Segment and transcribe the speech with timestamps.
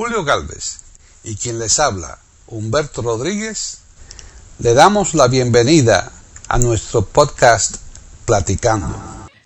[0.00, 0.80] Julio Galvez
[1.24, 3.82] y quien les habla, Humberto Rodríguez,
[4.58, 6.10] le damos la bienvenida
[6.48, 7.76] a nuestro podcast
[8.24, 8.96] Platicando.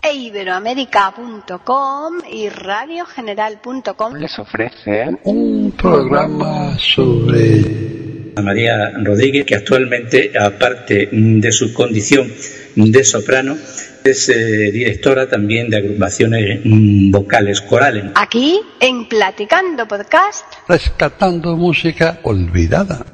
[0.01, 11.51] E Iberoamérica.com y radiogeneral.com les ofrecen un programa sobre María Rodríguez, que actualmente, aparte de
[11.51, 12.31] su condición
[12.75, 13.57] de soprano,
[14.03, 18.05] es eh, directora también de agrupaciones mm, vocales corales.
[18.15, 20.45] Aquí en Platicando Podcast.
[20.67, 23.05] rescatando música olvidada.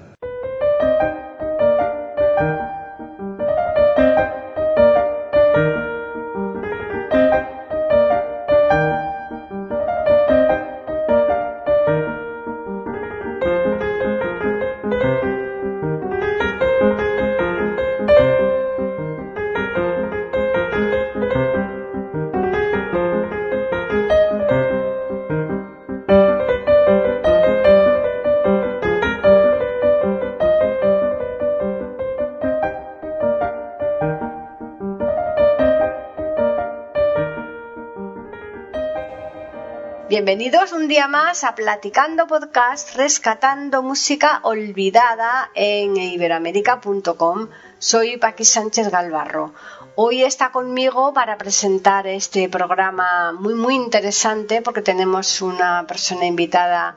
[40.32, 47.49] Bienvenidos un día más a Platicando Podcast, rescatando música olvidada en iberoamérica.com.
[47.79, 49.54] Soy Paqui Sánchez Galvarro.
[49.96, 56.96] Hoy está conmigo para presentar este programa muy muy interesante porque tenemos una persona invitada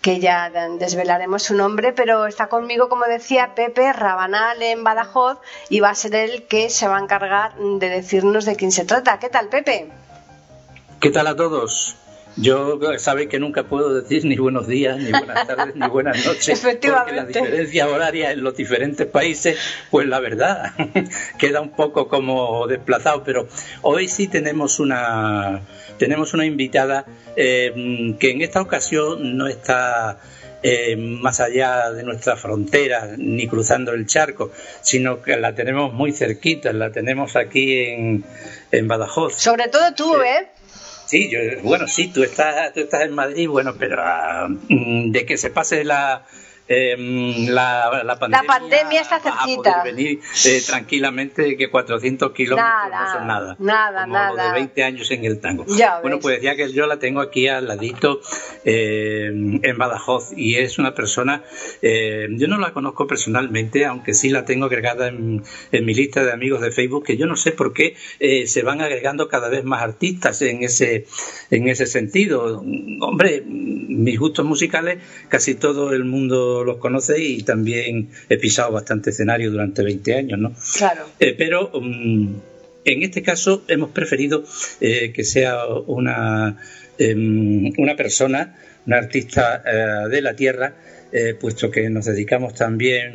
[0.00, 5.38] que ya desvelaremos su nombre, pero está conmigo, como decía Pepe Rabanal en Badajoz
[5.68, 8.84] y va a ser él que se va a encargar de decirnos de quién se
[8.84, 9.20] trata.
[9.20, 9.92] ¿Qué tal, Pepe?
[10.98, 12.01] ¿Qué tal a todos?
[12.36, 16.48] Yo sabe que nunca puedo decir ni buenos días, ni buenas tardes, ni buenas noches.
[16.48, 17.22] Efectivamente.
[17.22, 19.58] Porque la diferencia horaria en los diferentes países,
[19.90, 20.72] pues la verdad,
[21.38, 23.22] queda un poco como desplazado.
[23.24, 23.48] Pero
[23.82, 25.62] hoy sí tenemos una,
[25.98, 27.04] tenemos una invitada
[27.36, 30.18] eh, que en esta ocasión no está
[30.62, 36.12] eh, más allá de nuestra frontera ni cruzando el charco, sino que la tenemos muy
[36.12, 38.24] cerquita, la tenemos aquí en,
[38.70, 39.34] en Badajoz.
[39.34, 40.48] Sobre todo tú, ¿eh?
[41.12, 45.26] Sí, yo, bueno, sí, tú estás, tú estás en Madrid, bueno, pero ah, mm, de
[45.26, 46.24] que se pase la,
[46.72, 49.80] eh, la, la pandemia, pandemia está vas a cerquita.
[49.82, 53.56] poder venir eh, tranquilamente que 400 kilómetros Nada, no son nada.
[53.58, 54.30] nada, como nada.
[54.30, 55.64] lo de 20 años en el tango.
[55.68, 56.22] Ya bueno, ves.
[56.22, 58.20] pues decía que yo la tengo aquí al ladito
[58.64, 59.26] eh,
[59.62, 61.42] en Badajoz y es una persona,
[61.82, 66.24] eh, yo no la conozco personalmente, aunque sí la tengo agregada en, en mi lista
[66.24, 69.48] de amigos de Facebook, que yo no sé por qué eh, se van agregando cada
[69.48, 71.06] vez más artistas en ese,
[71.50, 72.62] en ese sentido.
[73.00, 79.10] Hombre, mis gustos musicales casi todo el mundo los conoce y también he pisado bastante
[79.10, 80.54] escenario durante 20 años, ¿no?
[80.76, 81.06] Claro.
[81.18, 82.34] Eh, pero mm,
[82.84, 84.44] en este caso hemos preferido
[84.80, 86.56] eh, que sea una,
[86.98, 90.74] em, una persona, una artista eh, de la tierra,
[91.12, 93.12] eh, puesto que nos dedicamos también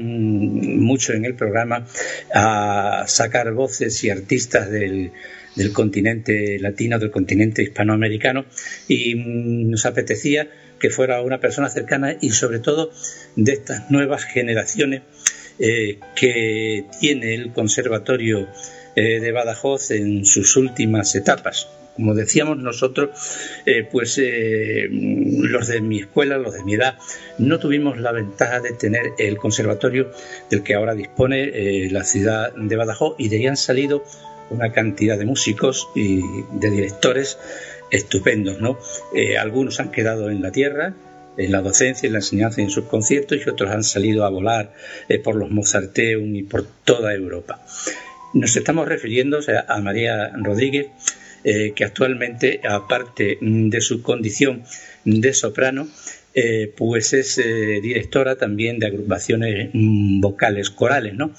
[0.79, 1.85] mucho en el programa
[2.33, 5.11] a sacar voces y artistas del,
[5.55, 8.45] del continente latino, del continente hispanoamericano,
[8.87, 10.47] y mm, nos apetecía
[10.79, 12.91] que fuera una persona cercana y sobre todo
[13.35, 15.01] de estas nuevas generaciones
[15.59, 18.47] eh, que tiene el Conservatorio
[18.95, 21.67] eh, de Badajoz en sus últimas etapas.
[21.95, 23.09] Como decíamos nosotros,
[23.65, 26.99] eh, pues los de mi escuela, los de mi edad,
[27.39, 30.11] no tuvimos la ventaja de tener el conservatorio
[30.51, 34.03] del que ahora dispone la ciudad de Badajoz y de ahí han salido
[34.51, 36.21] una cantidad de músicos y
[36.51, 37.39] de directores
[37.91, 38.77] estupendos, ¿no?
[39.13, 40.93] Eh, algunos han quedado en la tierra,
[41.37, 44.29] en la docencia, en la enseñanza y en sus conciertos, y otros han salido a
[44.29, 44.73] volar
[45.09, 47.63] eh, por los Mozarteum y por toda Europa.
[48.33, 50.87] Nos estamos refiriendo a María Rodríguez,
[51.43, 54.63] eh, que actualmente, aparte de su condición
[55.05, 55.87] de soprano,
[56.75, 57.41] pues es
[57.81, 61.33] directora también de agrupaciones vocales corales, ¿no?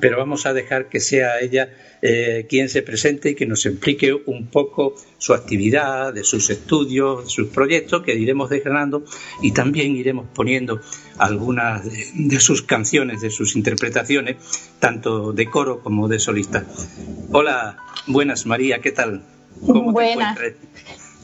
[0.00, 1.68] Pero vamos a dejar que sea ella
[2.02, 7.24] eh, quien se presente y que nos explique un poco su actividad, de sus estudios,
[7.24, 9.04] de sus proyectos, que iremos desgranando
[9.42, 10.80] y también iremos poniendo
[11.18, 14.36] algunas de, de sus canciones, de sus interpretaciones,
[14.78, 16.64] tanto de coro como de solista.
[17.32, 17.76] Hola,
[18.06, 19.22] buenas María, ¿qué tal?
[19.66, 20.36] ¿Cómo Buenas.
[20.36, 20.56] te?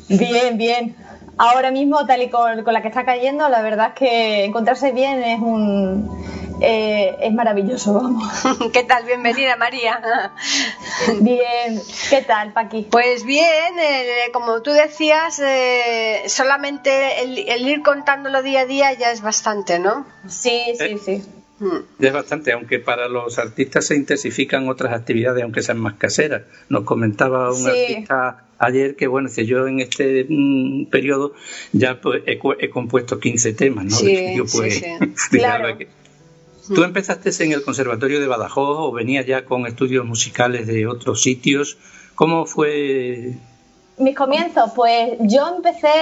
[0.08, 0.96] Bien, bien.
[1.38, 4.92] Ahora mismo, tal y con, con la que está cayendo, la verdad es que encontrarse
[4.92, 6.08] bien es un
[6.60, 8.28] eh, es maravilloso, vamos.
[8.72, 9.04] ¿Qué tal?
[9.04, 10.32] Bienvenida, María.
[11.20, 11.80] Bien,
[12.10, 12.86] ¿qué tal, Paqui?
[12.90, 18.92] Pues bien, eh, como tú decías, eh, solamente el, el ir contándolo día a día
[18.92, 20.06] ya es bastante, ¿no?
[20.28, 20.98] Sí, sí, Eh.
[21.04, 21.22] sí.
[21.60, 22.02] Mm.
[22.04, 26.42] Es bastante, aunque para los artistas se intensifican otras actividades, aunque sean más caseras.
[26.70, 27.68] Nos comentaba un Sí.
[27.68, 31.34] artista ayer que, bueno, si yo en este mm, periodo
[31.72, 33.96] ya pues, he, compuesto 15 temas, ¿no?
[33.96, 34.84] Sí, pues, sí,
[35.30, 35.76] claro.
[36.74, 41.22] ¿Tú empezaste en el Conservatorio de Badajoz o venías ya con estudios musicales de otros
[41.22, 41.78] sitios?
[42.14, 43.34] ¿Cómo fue
[44.00, 45.92] mis comienzos, pues yo empecé,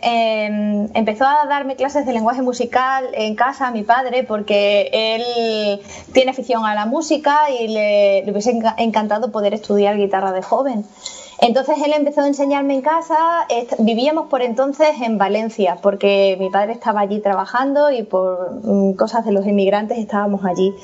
[0.00, 5.80] em, empezó a darme clases de lenguaje musical en casa mi padre porque él
[6.12, 10.84] tiene afición a la música y le, hubiese encantado poder estudiar guitarra de joven.
[11.40, 13.46] Entonces él empezó a enseñarme en casa,
[13.78, 19.24] vivíamos por entonces en Valencia porque mi padre estaba allí trabajando y por mm, cosas
[19.24, 20.74] de los inmigrantes estábamos allí.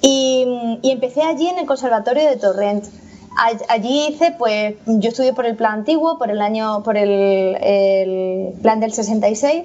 [0.00, 2.84] Y, y empecé allí en el Conservatorio de Torrent
[3.68, 8.80] allí hice, pues, yo estudié por el plan antiguo, por el año, por el, plan
[8.80, 9.64] del 66.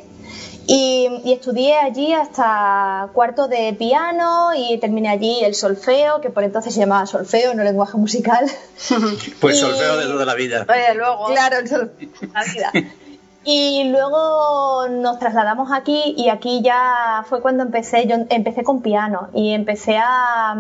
[0.66, 6.44] Y, y, estudié allí hasta cuarto de piano y terminé allí el solfeo, que por
[6.44, 8.46] entonces se llamaba solfeo, no lenguaje musical.
[9.42, 10.66] Pues solfeo de toda la vida.
[10.96, 11.28] luego.
[11.28, 12.72] Claro, el solfeo de la vida.
[13.46, 19.28] Y luego nos trasladamos aquí y aquí ya fue cuando empecé, yo empecé con piano
[19.34, 20.56] y empecé a,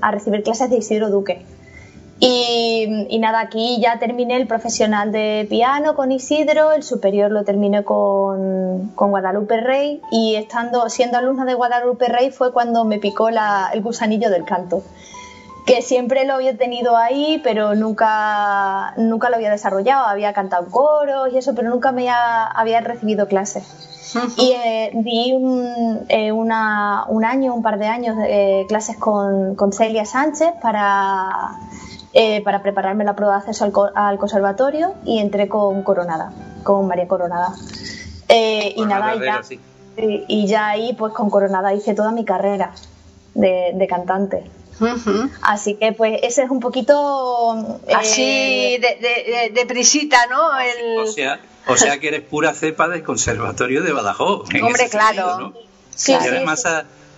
[0.00, 1.46] a recibir clases de Isidro Duque.
[2.20, 7.82] Y, nada, aquí ya terminé el profesional de piano con Isidro, el superior lo terminé
[7.82, 13.82] con, Guadalupe Rey y estando siendo alumna de Guadalupe Rey fue cuando me picó el
[13.82, 14.82] gusanillo del canto,
[15.66, 21.32] que siempre lo había tenido ahí, pero nunca, nunca lo había desarrollado, había cantado coros
[21.32, 23.64] y eso, pero nunca me había, recibido clases.
[24.36, 28.96] Y eh, di un, eh, una, un, año, un par de años de eh, clases
[28.96, 31.58] con, con Celia Sánchez para
[32.16, 36.32] eh, para prepararme la prueba de acceso al, conservatorio y entré con Coronada,
[36.62, 37.54] con María Coronada.
[38.28, 39.40] Eh, y nada, ya,
[39.96, 42.72] y, ya ahí pues con Coronada hice toda mi carrera
[43.34, 44.44] de, cantante.
[45.42, 47.80] Así que pues ese es un poquito...
[47.88, 50.50] Eh, Así de, de, prisita, ¿no?
[51.02, 54.48] O, sea, o sea que eres pura cepa del Conservatorio de Badajoz.
[54.62, 55.52] Hombre, claro.
[55.96, 56.64] Sí, y además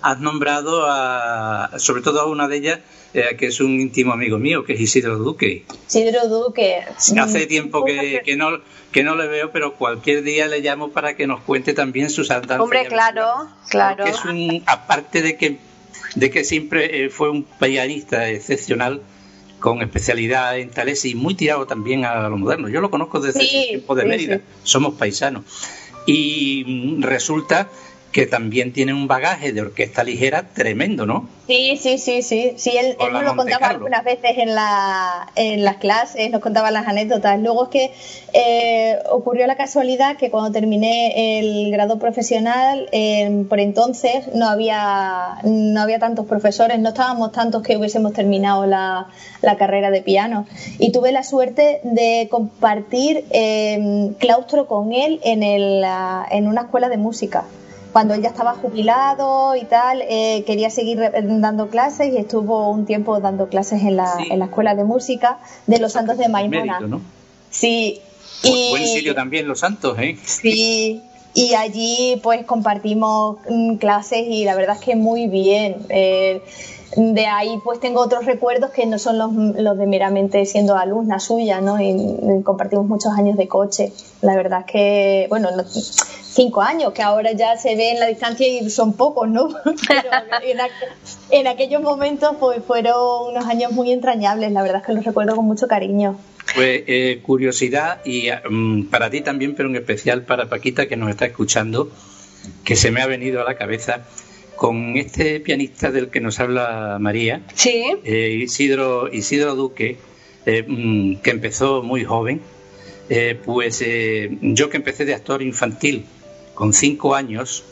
[0.02, 2.80] has nombrado a, sobre todo a una de ellas
[3.14, 5.64] eh, que es un íntimo amigo mío, que es Isidro Duque.
[5.88, 6.84] Isidro Duque.
[7.18, 8.60] Hace tiempo que, que, no,
[8.92, 12.30] que no le veo, pero cualquier día le llamo para que nos cuente también sus
[12.30, 12.60] andanzas.
[12.60, 14.04] Hombre, claro, claro.
[14.04, 15.58] es un, aparte de que,
[16.14, 19.00] de que siempre eh, fue un pianista excepcional,
[19.60, 22.68] con especialidad en tales y muy tirado también a lo moderno.
[22.68, 25.44] Yo lo conozco desde el tiempo de Mérida, somos paisanos.
[26.06, 26.64] Y
[26.98, 27.68] mm, resulta
[28.16, 31.28] que también tiene un bagaje de orquesta ligera tremendo, ¿no?
[31.46, 32.54] Sí, sí, sí, sí.
[32.56, 36.88] Sí, él, nos lo contaba algunas veces en, la, en las clases, nos contaba las
[36.88, 37.38] anécdotas.
[37.38, 37.92] Luego es que
[38.32, 42.88] eh, ocurrió la casualidad que cuando terminé el grado profesional,
[43.50, 49.08] por entonces no había, no había tantos profesores, no estábamos tantos que hubiésemos terminado la,
[49.42, 50.46] la carrera de piano.
[50.78, 55.84] Y tuve la suerte de compartir eh, claustro con él en, el,
[56.30, 57.44] en una escuela de música
[57.96, 62.84] cuando él ya estaba jubilado y tal, eh, quería seguir dando clases y estuvo un
[62.84, 66.78] tiempo dando clases en la, en la escuela de música de los Santos de Maimona.
[67.48, 68.02] Sí.
[68.42, 70.18] Y, buen sitio también los Santos, ¿eh?
[70.22, 71.00] Sí.
[71.32, 75.76] Y allí pues compartimos mm, clases y la verdad es que muy bien.
[75.88, 76.42] Eh,
[76.94, 81.18] de ahí pues tengo otros recuerdos que no son los, los de meramente siendo alumna
[81.18, 81.80] suya, ¿no?
[81.80, 83.92] Y, compartimos muchos años de coche.
[84.22, 88.06] La verdad es que, bueno, no, cinco años, que ahora ya se ve en la
[88.06, 89.48] distancia y son pocos, ¿no?
[89.88, 90.10] Pero
[91.30, 95.34] en, aquellos momentos pues fueron unos años muy entrañables, la verdad es que los recuerdo
[95.34, 96.16] con mucho cariño.
[96.54, 101.10] Pues eh, curiosidad y mm, para ti también, pero en especial para Paquita que nos
[101.10, 101.90] está escuchando,
[102.64, 104.04] que se me ha venido a la cabeza
[104.56, 107.84] con este pianista del que nos habla María, sí.
[108.04, 109.98] Eh, Isidro, Isidro Duque,
[110.46, 112.40] eh, mm, que empezó muy joven,
[113.44, 113.84] pues
[114.40, 116.06] yo que empecé de actor infantil
[116.54, 117.62] con cinco años,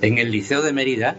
[0.00, 1.16] en el Liceo de Mérida,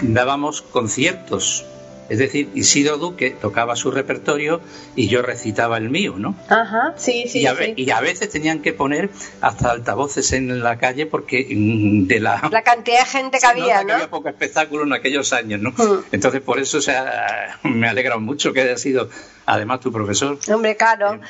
[0.00, 1.66] dábamos conciertos.
[2.12, 4.60] Es decir, Isidro Duque tocaba su repertorio
[4.94, 6.36] y yo recitaba el mío, ¿no?
[6.50, 7.40] Ajá, sí, sí.
[7.40, 9.08] Y a, y a veces tenían que poner
[9.40, 12.50] hasta altavoces en la calle porque mm, de la...
[12.52, 13.94] La cantidad de gente que había, ¿no?
[13.94, 15.70] había poco espectáculo en aquellos años, ¿no?
[15.70, 16.04] Mm.
[16.12, 19.08] Entonces, por eso o sea, me alegra mucho que haya sido,
[19.46, 20.38] además, tu profesor.
[20.52, 21.14] Hombre, claro.
[21.14, 21.20] Eh,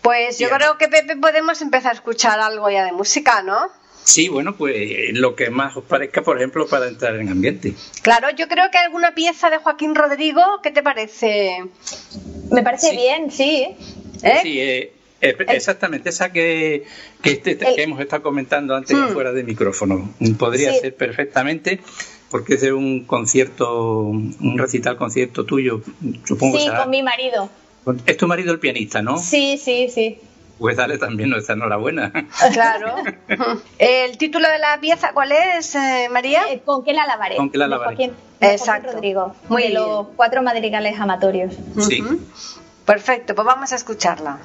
[0.00, 3.70] pues yo creo que, Pepe, podemos empezar a escuchar algo ya de música, ¿no?
[4.06, 7.74] Sí, bueno, pues lo que más os parezca, por ejemplo, para entrar en ambiente.
[8.02, 11.64] Claro, yo creo que alguna pieza de Joaquín Rodrigo, ¿qué te parece?
[12.52, 13.66] Me parece bien, sí.
[14.22, 14.38] ¿Eh?
[14.42, 16.84] Sí, eh, eh, exactamente, esa que,
[17.20, 19.08] que, este, hemos estado comentando antes hmm.
[19.08, 20.14] fuera de micrófono.
[20.38, 21.80] Podría ser perfectamente,
[22.30, 25.82] porque es de un concierto, un recital concierto tuyo,
[26.24, 26.60] supongo.
[26.60, 27.50] Sí, con mi marido.
[28.06, 29.18] Es tu marido el pianista, ¿no?
[29.18, 30.20] Sí, sí, sí.
[30.58, 32.12] Pues dale también nuestra enhorabuena.
[32.52, 32.94] Claro.
[33.78, 36.42] ¿El título de la pieza cuál es, eh, María?
[36.50, 37.36] Eh, ¿Con qué la lavaré?
[37.36, 37.96] ¿Con qué la lavaré?
[37.96, 38.92] Joaquín- Exacto.
[38.92, 39.34] Rodrigo.
[39.48, 39.80] Muy de bien.
[39.80, 41.54] los cuatro madrigales amatorios.
[41.80, 42.02] Sí.
[42.02, 42.20] Ujú.
[42.84, 44.38] Perfecto, pues vamos a escucharla.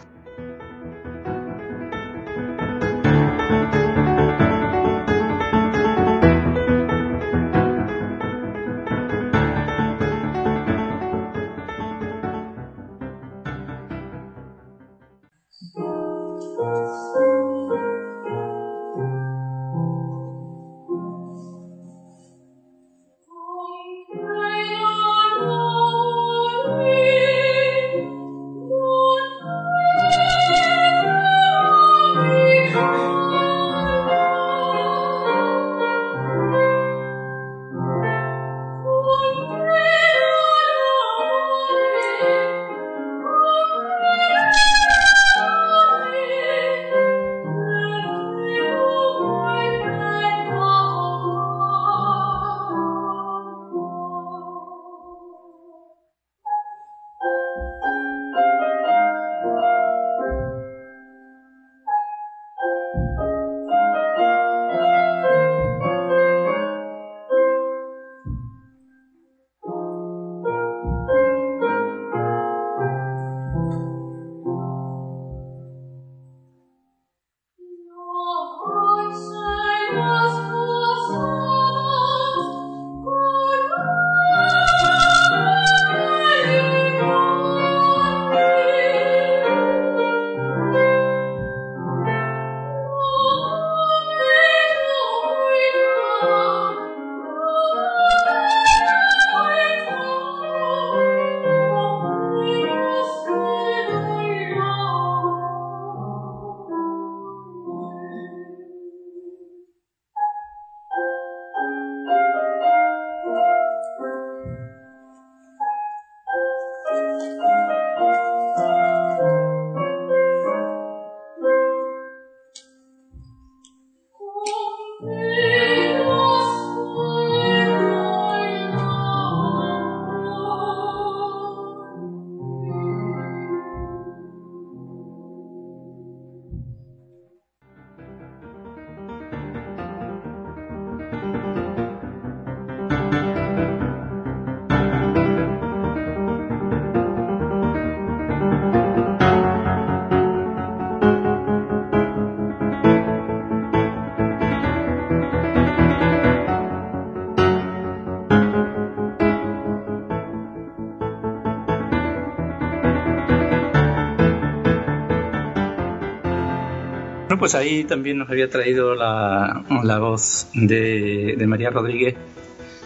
[167.41, 172.13] Pues ahí también nos había traído la, la voz de, de María Rodríguez.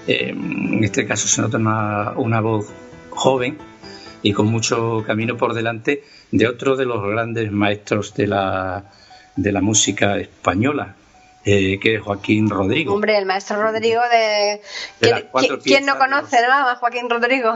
[0.07, 2.71] Eh, en este caso se nota una, una voz
[3.09, 3.57] joven
[4.21, 8.85] y con mucho camino por delante de otro de los grandes maestros de la,
[9.35, 10.95] de la música española,
[11.43, 12.93] eh, que es Joaquín Rodrigo.
[12.93, 14.61] Hombre, el maestro Rodrigo de...
[15.01, 15.23] De las
[15.65, 16.53] ¿Quién, no conoce ¿no?
[16.53, 17.55] a Joaquín Rodrigo?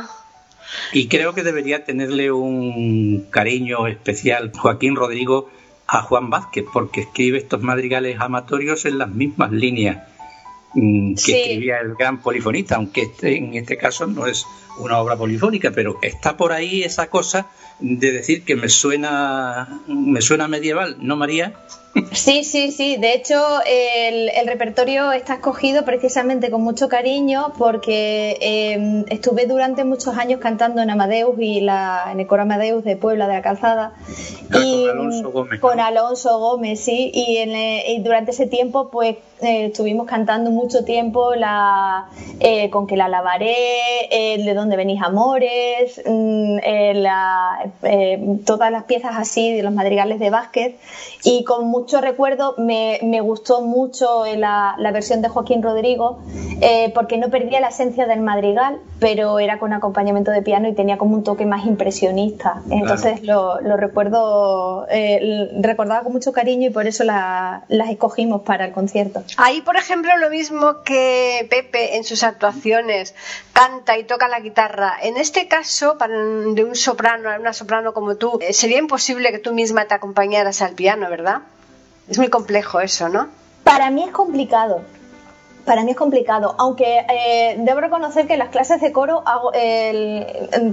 [0.91, 5.49] Y creo que debería tenerle un cariño especial Joaquín Rodrigo
[5.91, 9.97] a Juan Vázquez, porque escribe estos madrigales amatorios en las mismas líneas
[10.73, 11.31] mm, que Sí.
[11.33, 14.45] escribía el gran polifonista, aunque este, en este caso no es
[14.79, 17.47] una obra polifónica, pero está por ahí esa cosa
[17.79, 21.53] de decir que me suena me suena medieval, ¿no María?
[22.11, 22.97] Sí, sí, sí.
[22.97, 29.83] De hecho, el, el repertorio está escogido precisamente con mucho cariño porque eh, estuve durante
[29.83, 33.41] muchos años cantando en Amadeus y la, en el coro Amadeus de Puebla de la
[33.41, 33.93] Calzada.
[34.51, 35.79] Ah, y, con Alonso Gómez, Con.
[35.79, 37.11] Alonso Gómez, sí.
[37.13, 42.09] Y, en, eh, y durante ese tiempo, pues eh, estuvimos cantando mucho tiempo la
[42.39, 48.71] eh, con que la lavaré, el de dónde venís amores, mm, eh, la- eh, todas
[48.71, 50.75] las piezas así de los madrigales de Vázquez
[51.23, 56.19] y con mucho recuerdo me, me gustó mucho la, la versión de Joaquín Rodrigo
[56.61, 60.73] eh, porque no perdía la esencia del madrigal pero era con acompañamiento de piano y
[60.73, 62.61] tenía como un toque más impresionista.
[62.69, 68.41] Entonces lo, lo recuerdo eh, recordaba con mucho cariño y por eso la- las escogimos
[68.41, 69.23] para el concierto.
[69.37, 73.15] Ahí, por ejemplo, lo mismo que Pepe en sus actuaciones.
[73.53, 74.58] Canta y toca la guitarra.
[75.01, 79.53] En este caso, de un soprano, una soprano como tú, eh, sería imposible que tú
[79.53, 81.43] misma te acompañaras al piano, ¿verdad?
[82.09, 83.29] Es muy complejo eso, ¿no?
[83.63, 84.81] Para mí es complicado.
[85.63, 89.51] Para mí es complicado, aunque eh, debo reconocer que las clases de coro hago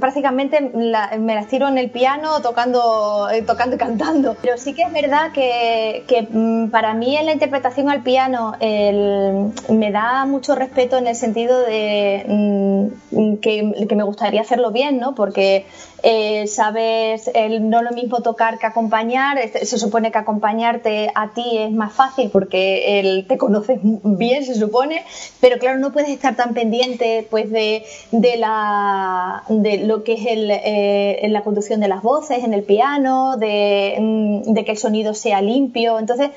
[0.00, 4.37] prácticamente me las tiro en el piano tocando, eh, tocando y cantando.
[4.40, 9.90] Pero sí que es verdad que, mm, para mí en la interpretación al piano me
[9.93, 13.06] da mucho respeto en el sentido de mm,
[13.40, 15.14] que, me gustaría hacerlo bien, ¿no?
[15.14, 15.66] Porque
[16.02, 21.58] eh, sabes, el, no lo mismo tocar que acompañar, se supone que acompañarte a ti
[21.58, 25.04] es más fácil porque él te conoces bien, se supone,
[25.40, 30.26] pero claro, no puedes estar tan pendiente pues de, de, la, de lo que es
[30.26, 34.78] el, eh, la conducción de las voces en el piano, de, mm, de que el
[34.78, 36.30] sonido sea limpio, entonces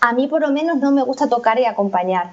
[0.00, 2.30] a mí por lo menos no me gusta tocar y acompañar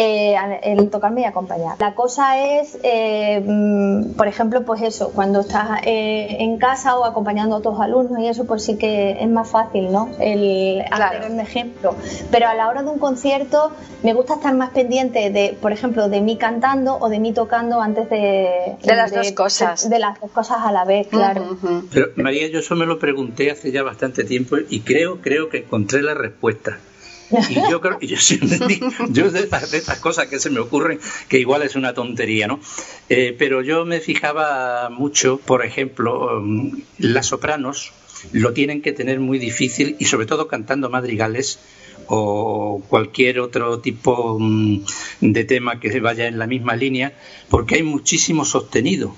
[0.00, 1.74] eh, el tocarme y acompañar.
[1.80, 7.04] La cosa es, eh, mm, por ejemplo, pues eso, cuando estás eh, en casa o
[7.04, 10.08] acompañando a tus alumnos y eso, pues sí que es más fácil, ¿no?
[10.20, 11.96] El hacer un ejemplo.
[12.30, 13.72] Pero a la hora de un concierto
[14.04, 17.80] me gusta estar más pendiente de, por ejemplo, de mí cantando o de mí tocando
[17.80, 18.76] antes de...
[18.80, 19.90] De las dos cosas.
[19.90, 21.58] De, las dos cosas a la vez, claro.
[21.92, 25.58] Pero María, yo eso me lo pregunté hace ya bastante tiempo y creo, creo que
[25.58, 26.78] encontré la respuesta.
[27.30, 28.16] Y yo creo, yo,
[29.10, 32.60] yo de, estas, cosas que se me ocurren, que igual es una tontería, ¿no?
[33.08, 37.92] Eh, pero yo me fijaba mucho, por ejemplo, um, las sopranos
[38.32, 41.60] lo tienen que tener muy difícil y sobre todo cantando madrigales
[42.06, 44.84] o cualquier otro tipo um,
[45.20, 47.12] de tema que vaya en la misma línea,
[47.50, 49.14] porque hay muchísimo sostenido.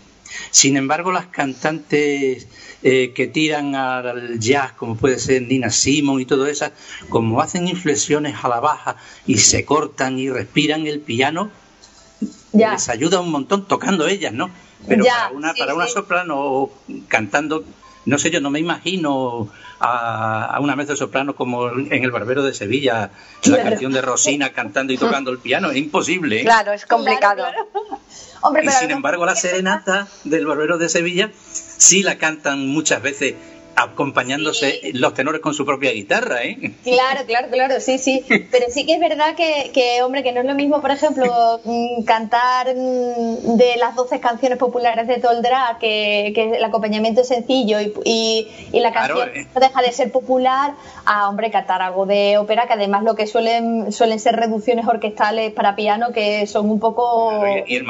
[0.50, 2.46] Sin embargo, las cantantes
[2.82, 6.66] eh, que tiran al jazz, como puede ser Nina Simon y todo eso,
[7.08, 8.96] como hacen inflexiones a la baja
[9.26, 11.50] y se cortan y respiran el piano,
[12.52, 14.50] les ayuda un montón tocando ellas, ¿no?
[14.88, 16.70] Pero para una, para una soprano
[17.08, 17.64] cantando,
[18.06, 22.54] no sé, yo no me imagino a, una mezzo soprano como en El Barbero de
[22.54, 23.10] Sevilla,
[23.44, 26.40] la canción de Rosina cantando y tocando el piano, es imposible.
[26.40, 26.44] ¿eh?
[26.44, 27.44] Claro, es complicado.
[28.62, 33.34] y sin embargo, la serenata del Barbero de Sevilla sí la cantan muchas veces
[33.82, 36.72] acompañándose los tenores con su propia guitarra, ¿eh?
[36.84, 38.24] Claro, claro, claro, sí, sí.
[38.50, 42.04] Pero sí que es verdad que, hombre, que no es lo mismo, por ejemplo, mm,
[42.04, 47.78] cantar mm, de las 12 canciones populares de Toldrá, que, que el acompañamiento es sencillo
[48.04, 49.46] y, la canción eh.
[49.54, 53.26] no deja de ser popular, a, hombre, cantar algo de ópera, que además lo que
[53.26, 57.32] suelen suelen ser reducciones orquestales para piano que son un poco...
[57.66, 57.84] y, el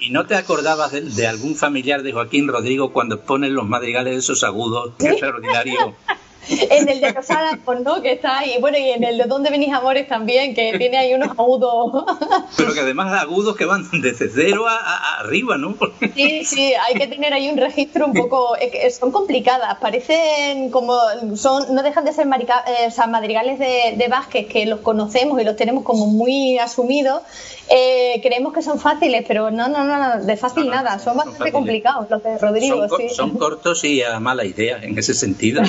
[0.00, 4.44] y, no, te acordabas de, algún familiar de Joaquín Rodrigo cuando ponen los madrigales esos
[4.44, 5.94] agudos extraordinarios
[6.48, 8.56] en el de Casada, pues no, que está ahí.
[8.60, 12.04] Bueno, y en el de Dónde venís amores también, que tiene ahí unos agudos.
[12.56, 15.76] Pero que además agudos que van desde cero a, arriba, ¿no?
[16.14, 18.56] Sí, sí, hay que tener ahí un registro un poco.
[18.98, 20.98] son complicadas, parecen como.
[21.36, 25.40] son No dejan de ser eh, o sea, madrigales de, de Vázquez que los conocemos
[25.40, 27.22] y los tenemos como muy asumidos.
[27.70, 32.08] Eh, creemos que son fáciles, pero no, no, no, de fácil nada, son, bastante complicados
[32.08, 32.88] los de Rodrigo.
[32.88, 35.62] Son, son cortos y a mala idea en ese sentido.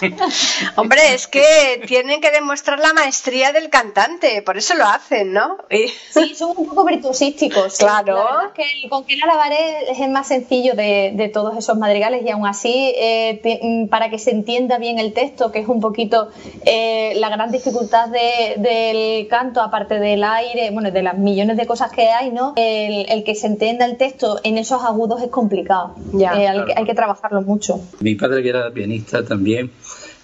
[0.76, 5.58] Hombre, es que tienen que demostrar la maestría del cantante, por eso lo hacen, ¿no?
[6.10, 7.78] Sí, son un poco virtuosísticos.
[7.78, 8.16] Claro.
[8.16, 12.46] La que con quien alabaré es el más sencillo de, todos esos madrigales y aún
[12.46, 16.28] así, eh, mm, para que se entienda bien el texto, que es un poquito
[16.64, 21.92] eh, la gran dificultad del canto, aparte del aire, bueno, de las millones de cosas
[21.92, 22.52] que hay, ¿no?
[22.56, 25.94] El, que se entienda el texto en esos agudos es complicado.
[26.12, 27.80] Ya, eh, hay, que trabajarlo mucho.
[28.00, 29.70] Mi padre, que era pianista también,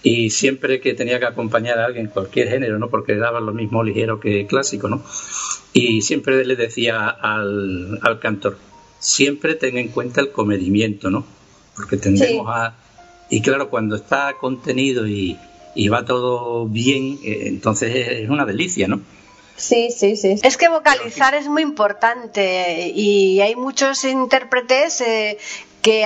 [0.03, 2.91] y siempre que tenía que acompañar a alguien, cualquier género, ¿no?
[2.91, 5.03] Porque daba lo mismo ligero que clásico, ¿no?
[5.73, 8.59] Y siempre le decía al, al cantor,
[8.99, 11.25] siempre ten en cuenta el comedimiento, ¿no?
[11.75, 12.75] Porque tendemos a...
[13.29, 15.37] Y claro, cuando está contenido y,
[15.75, 19.03] y va todo bien, eh, entonces es una delicia, ¿no?
[19.57, 20.39] Sí, sí, sí.
[20.43, 25.39] Es que vocalizar es muy importante y hay muchos intérpretes eh,
[25.87, 26.05] que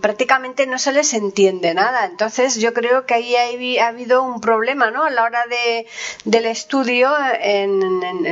[0.00, 2.06] prácticamente no se les entiende nada.
[2.06, 5.04] Entonces yo creo que ahí ha, habido un problema ¿no?
[5.04, 5.86] a la hora de,
[6.24, 7.78] del estudio en,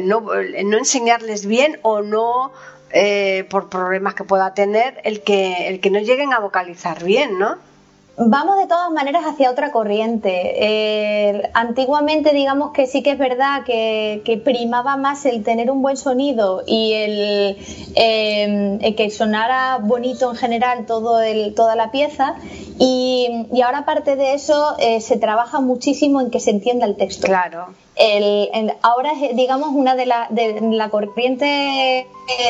[0.09, 2.53] no, enseñarles bien o no
[2.91, 7.39] eh, por problemas que pueda tener el que, el que no lleguen a vocalizar bien,
[7.39, 7.70] ¿no?
[8.23, 10.53] Vamos de todas maneras hacia otra corriente.
[10.55, 15.97] Eh, antiguamente, digamos que sí que es verdad que, primaba más el tener un buen
[15.97, 17.57] sonido y el,
[17.97, 22.35] eh, que sonara bonito en general todo el, toda la pieza.
[22.79, 23.27] Y,
[23.65, 27.27] ahora, aparte de eso, eh, se trabaja muchísimo en que se entienda el texto.
[27.27, 27.69] Claro.
[27.97, 32.07] El, ahora es, digamos, una de, la, de la corriente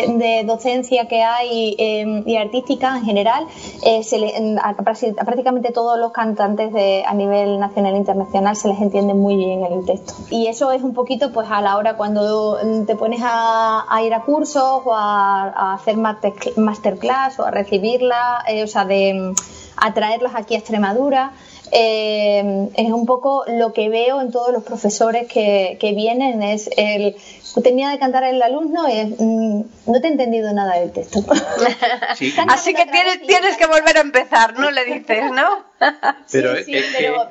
[0.06, 3.46] de docencia que hay em, y artística en general,
[3.84, 8.68] eh, se le, a, prácticamente todos los cantantes de, a nivel nacional e internacional se
[8.68, 10.14] les entiende muy bien el texto.
[10.30, 14.22] Y eso es un poquito, pues, a la hora cuando te pones a, ir a
[14.22, 19.34] cursos o a, hacer masterclass o a recibirla, eh, o sea, de
[19.76, 21.32] a traerlos aquí a Extremadura.
[21.72, 27.16] Eh, es un poco lo que veo en todos los profesores que, vienen, es el
[27.62, 31.20] tenía de cantar el alumno y mm, no te he entendido nada del texto.
[32.48, 34.70] Así que tienes, tienes que volver a empezar, ¿no?
[34.70, 35.64] Le dices, ¿no?
[36.30, 37.30] Pero, es, pero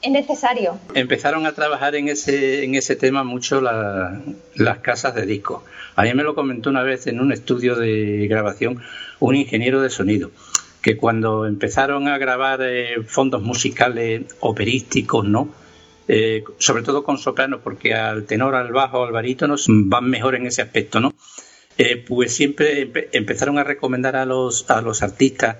[0.00, 0.78] es necesario.
[0.94, 5.64] Empezaron a trabajar en ese, en ese tema mucho las casas de disco.
[5.96, 8.80] A mí me lo comentó una vez en un estudio de grabación
[9.18, 10.30] un ingeniero de sonido
[10.82, 15.48] que cuando empezaron a grabar eh, fondos musicales operísticos, ¿no?
[16.06, 20.46] Eh, sobre todo con sopranos, porque al tenor, al bajo, al barítono van mejor en
[20.46, 21.14] ese aspecto, ¿no?
[21.76, 25.58] Eh, pues siempre empezaron a recomendar a los, a los artistas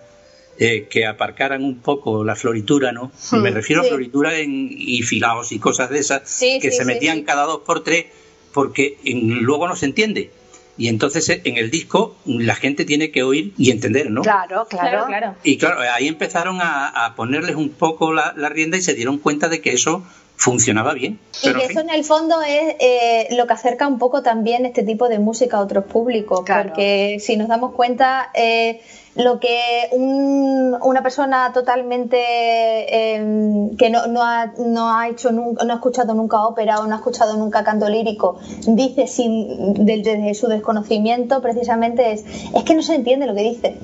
[0.90, 3.12] que aparcaran un poco la floritura, ¿no?
[3.30, 3.42] Hmm.
[3.42, 7.44] Me refiero a floritura en, y filaos y cosas de esas, que se metían cada
[7.44, 8.06] dos por tres,
[8.52, 10.32] porque luego no se entiende.
[10.78, 14.22] Y entonces eh, en el disco la gente tiene que oír y entender, ¿no?
[14.22, 15.06] Claro, claro.
[15.06, 19.48] claro, Y claro, ahí empezaron a, ponerles un poco la, rienda y se dieron cuenta
[19.48, 20.06] de que eso
[20.38, 21.18] funcionaba bien.
[21.42, 24.84] y que eso en el fondo es eh, lo que acerca un poco también este
[24.84, 28.80] tipo de música a otros públicos, porque si nos damos cuenta, eh,
[29.16, 35.72] lo que una persona totalmente em, que no, no, ha, no, ha, hecho nunca, no
[35.72, 40.46] ha escuchado nunca ópera o no ha escuchado nunca canto lírico dice sin desde su
[40.46, 42.24] desconocimiento precisamente es
[42.54, 43.76] es que no se entiende lo que dice.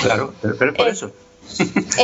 [0.00, 1.12] Claro pero, por eso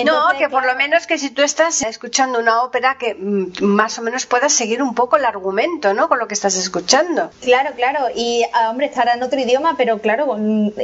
[0.04, 3.98] no, que por lo menos que si tú estás escuchando una ópera que mm, más
[3.98, 6.08] o menos puedas seguir un poco el argumento, ¿no?
[6.08, 7.30] Con lo que estás escuchando.
[7.40, 8.06] Claro, claro.
[8.14, 10.36] Y, ah, hombre, estará en otro idioma, pero claro,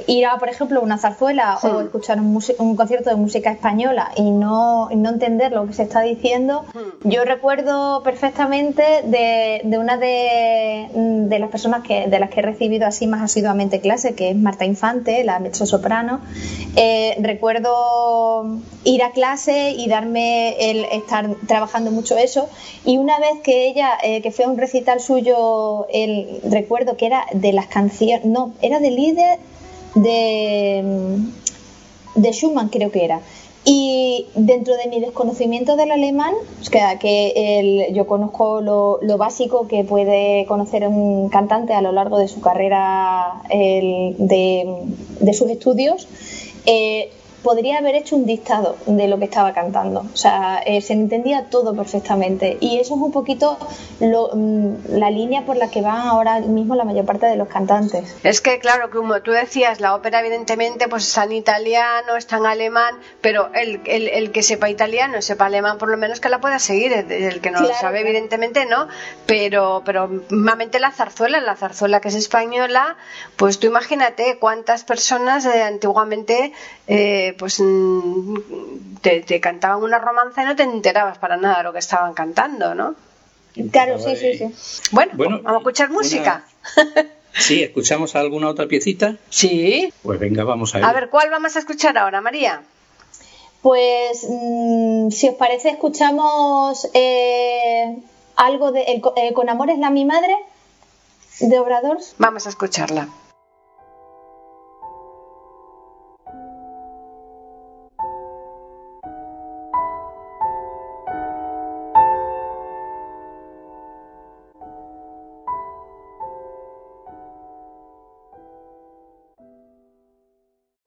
[0.06, 1.84] ir a, por ejemplo, una zarzuela o hmm.
[1.84, 6.64] escuchar un, concierto de música española y no, no entender lo que se está diciendo.
[6.72, 7.08] Hmm.
[7.08, 12.42] Yo recuerdo perfectamente de, de una de, de, las personas que, de las que he
[12.42, 16.20] recibido así más asiduamente clase, que es Marta Infante, la mezzo soprano.
[16.76, 18.43] Eh, recuerdo
[18.84, 22.48] ir a clase y darme el estar trabajando mucho eso.
[22.84, 27.26] Y una vez que ella, eh, que fue un recital suyo, el recuerdo que era
[27.32, 29.38] de las canciones, no, era de líder
[29.94, 31.18] de,
[32.14, 33.20] de Schumann, creo que era.
[33.66, 36.34] Y dentro de mi desconocimiento del alemán,
[36.70, 42.28] que, que yo conozco lo, básico que puede conocer un cantante a lo largo de
[42.28, 44.14] su carrera de,
[45.18, 46.06] de, sus estudios,
[46.66, 47.10] eh,
[47.44, 50.00] podría haber hecho un dictado de lo que estaba cantando.
[50.12, 52.56] O sea, eh, se entendía todo perfectamente.
[52.58, 53.58] Y eso es un poquito
[54.00, 58.16] mm, la línea por la que van ahora mismo la mayor parte de los cantantes.
[58.24, 62.46] Es que, claro, como tú decías, la ópera evidentemente pues está en italiano, está en
[62.46, 66.58] alemán, pero el, el, que sepa italiano, sepa alemán, por lo menos que la pueda
[66.58, 66.92] seguir.
[66.92, 68.88] El que no lo sabe, evidentemente no.
[69.26, 72.96] Pero, pero normalmente la zarzuela, la zarzuela que es española,
[73.36, 76.52] pues tú imagínate cuántas personas eh, antiguamente
[76.86, 78.36] eh, pues mm,
[79.00, 82.74] te, cantaban una romanza y no te enterabas para nada de lo que estaban cantando,
[82.74, 82.94] ¿no?
[83.70, 84.90] Claro, sí, sí, sí.
[84.90, 86.44] Bueno, vamos a escuchar música.
[87.36, 89.16] Sí, ¿escuchamos alguna otra piecita?
[89.28, 89.92] Sí.
[90.02, 90.86] Pues venga, vamos a ver.
[90.86, 92.62] A ver, ¿cuál vamos a escuchar ahora, María?
[93.60, 97.96] Pues, mm, si os parece, escuchamos eh,
[98.36, 100.36] algo de eh, Con amor es la mi madre,
[101.40, 102.14] de Obradors.
[102.18, 103.08] Vamos a escucharla.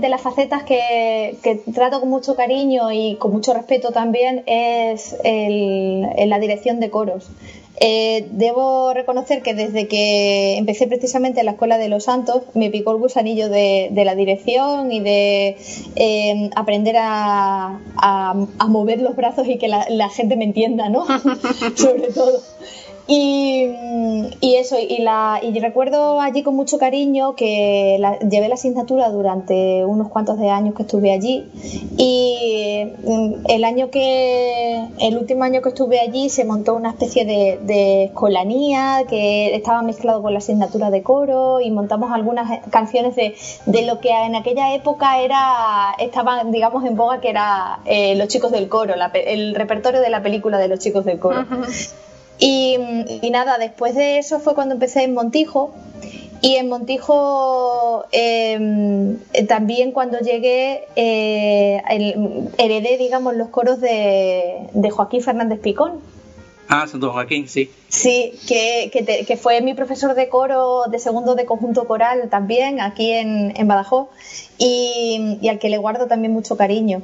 [0.00, 1.38] de, las facetas que,
[1.74, 7.30] trato con mucho cariño y con mucho respeto también es la dirección de coros.
[7.82, 12.68] Eh, debo reconocer que desde que empecé precisamente en la Escuela de los Santos me
[12.68, 15.56] picó el gusanillo de, la dirección y de
[15.96, 17.78] eh, aprender a,
[18.68, 21.06] mover los brazos y que la, la gente me entienda, ¿no?
[21.74, 22.42] Sobre todo.
[23.12, 29.84] Y, eso, y, la, y recuerdo allí con mucho cariño que llevé la asignatura durante
[29.84, 31.44] unos cuantos de años que estuve allí
[31.96, 37.24] y mm, el año que, el último año que estuve allí se montó una especie
[37.24, 43.34] de, escolanía que estaba mezclado con la asignatura de coro y montamos algunas canciones de,
[43.66, 48.28] de lo que en aquella época era, estaba digamos en boga que era eh, Los
[48.28, 51.44] chicos del coro, el repertorio de la película de Los chicos del coro.
[52.40, 52.78] Y,
[53.30, 55.74] nada, después de eso fue cuando empecé en Montijo.
[56.42, 61.82] Y en Montijo em, también cuando llegué eh,
[62.56, 66.00] heredé, digamos, los coros de, Joaquín Fernández Picón.
[66.66, 67.70] Ah, Santo Joaquín, sí.
[67.88, 68.90] Sí, que,
[69.26, 73.66] que, fue mi profesor de coro de segundo de conjunto coral también aquí en, en
[73.66, 74.08] Badajoz
[74.56, 77.02] y, y, al que le guardo también mucho cariño.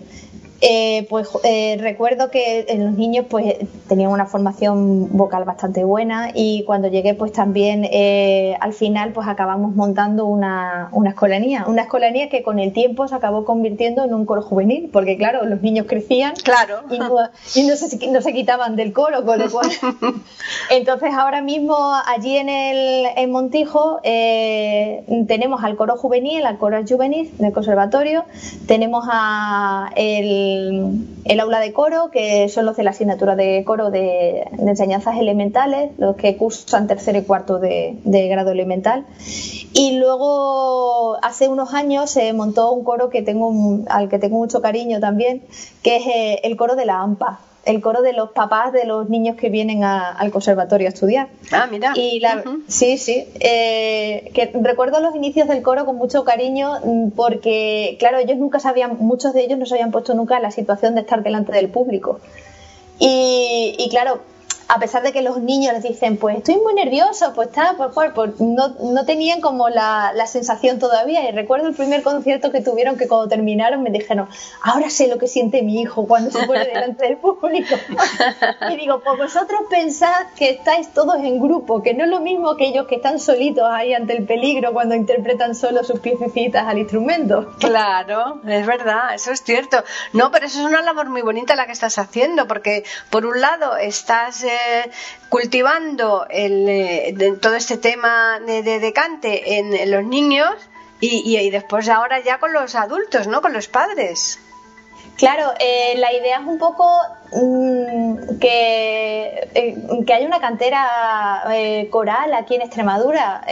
[0.62, 3.57] Eh, pues eh, recuerdo que los niños pues
[3.88, 9.29] tenían una formación vocal bastante buena y cuando llegué pues también eh, al final pues
[9.29, 14.14] acabamos montando una, una, escolanía, una escolanía que con el tiempo se acabó convirtiendo en
[14.14, 16.85] un coro juvenil porque claro, los niños crecían claro.
[16.88, 19.69] y, no, se, no se quitaban del coro, con lo cual
[20.71, 27.31] entonces ahora mismo allí en el en Montijo tenemos al coro juvenil, al coro juvenil
[27.37, 28.25] del conservatorio,
[28.66, 30.46] tenemos a el
[31.25, 35.93] el, aula de coro, que son los de la asignatura de coro de, enseñanzas elementales,
[35.99, 39.07] los que cursan tercer y cuarto de, grado elemental.
[39.73, 44.61] Y luego, hace unos años, se montó un coro que tengo, al que tengo mucho
[44.63, 45.43] cariño también,
[45.83, 49.09] que es eh, el coro de la AMPA el coro de los papás de los
[49.11, 51.29] niños que vienen al conservatorio a estudiar.
[51.51, 51.93] Ah, mira.
[51.97, 52.21] Y
[52.69, 53.27] Sí, sí.
[53.41, 58.61] Eh, que recuerdo los inicios del coro con mucho cariño mm, porque, claro, ellos nunca
[58.61, 61.53] sabían, muchos de ellos no se habían puesto nunca en la situación de estar delante
[61.53, 62.21] del público.
[62.99, 64.21] Y, y claro,
[64.69, 67.91] a pesar de que los niños les dicen, pues estoy muy nervioso, pues está, pues,
[67.95, 71.29] pues, pues no, no, tenían como la, la, sensación todavía.
[71.29, 74.29] Y recuerdo el primer concierto que tuvieron que cuando terminaron me dijeron,
[74.63, 77.77] ahora sé lo que siente mi hijo cuando se pone delante del público.
[78.71, 82.57] y digo, pues vosotros pensad que estáis todos en grupo, que no es lo mismo
[82.57, 86.79] que ellos que están solitos ahí ante el peligro cuando interpretan solo sus piececitas al
[86.79, 87.53] instrumento.
[87.61, 89.85] Claro, es verdad, eso es cierto.
[90.13, 93.41] No, pero eso es una labor muy bonita la que estás haciendo, porque por un
[93.41, 94.43] lado estás...
[94.43, 94.56] Eh,
[95.29, 100.55] cultivando el, eh, todo este tema de, decante en, los niños
[101.01, 103.42] y, después ahora ya con los adultos, ¿no?
[103.42, 104.38] Con los padres.
[105.16, 107.01] Claro, eh, la idea es un poco
[107.33, 111.45] mm, que, eh, que haya una cantera
[111.90, 113.42] coral aquí en Extremadura.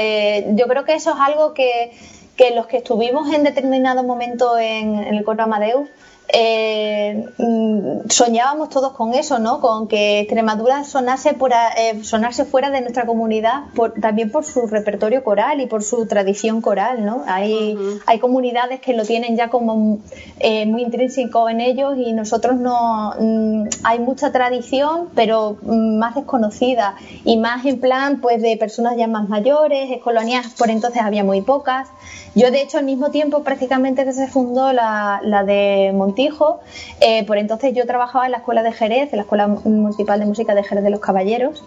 [0.54, 1.92] yo creo que eso es algo que,
[2.36, 5.88] que los que estuvimos en determinado momento en, en el coro Amadeus
[6.28, 9.60] eh, mm, soñábamos todos con eso, ¿no?
[9.60, 13.64] Con que Extremadura sonase, por, eh, sonase fuera de nuestra comunidad,
[14.00, 17.22] también por su repertorio coral y por su tradición coral, ¿no?
[17.26, 19.98] Hay, hay comunidades que lo tienen ya como
[20.40, 23.14] eh, muy intrínseco en ellos y nosotros no.
[23.18, 28.96] Mm, hay mucha tradición, pero mm, más desconocida y más en plan, pues, de personas
[28.96, 31.88] ya más mayores, colonias por entonces había muy pocas.
[32.34, 36.61] Yo, de hecho, al mismo tiempo, prácticamente que se fundó la, la de Montijo,
[37.00, 40.27] eh, por entonces yo trabajaba en la Escuela de Jerez, en la Escuela Municipal de
[40.27, 41.64] Música de Jerez de los Caballeros,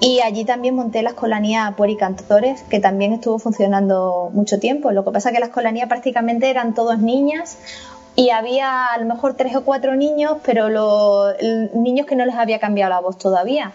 [0.00, 4.92] y allí también monté la Escolanía Pueri Cantores, que también estuvo funcionando mucho tiempo.
[4.92, 7.58] Lo que pasa es que la Escolanía prácticamente eran todos niñas
[8.14, 11.34] y había a lo mejor tres o cuatro niños, pero los
[11.74, 13.72] niños que no les había cambiado la voz todavía.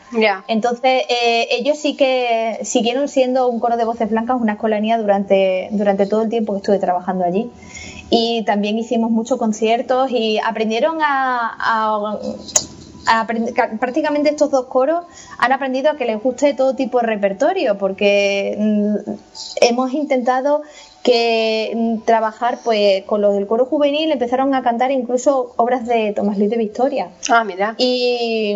[0.47, 5.69] Entonces, eh, ellos sí que siguieron siendo un coro de voces blancas, una escolanía durante,
[5.71, 7.51] durante todo el tiempo que estuve trabajando allí.
[8.09, 12.17] Y también hicimos muchos conciertos y aprendieron a,
[13.79, 15.05] prácticamente estos dos coros
[15.37, 18.95] han aprendido a que les guste todo tipo de repertorio porque mm,
[19.61, 20.61] hemos intentado
[21.07, 26.37] que trabajar pues con los del coro juvenil empezaron a cantar incluso obras de Tomás
[26.37, 27.11] Luis de Victoria.
[27.29, 27.75] Ah, mira.
[27.77, 28.53] Y,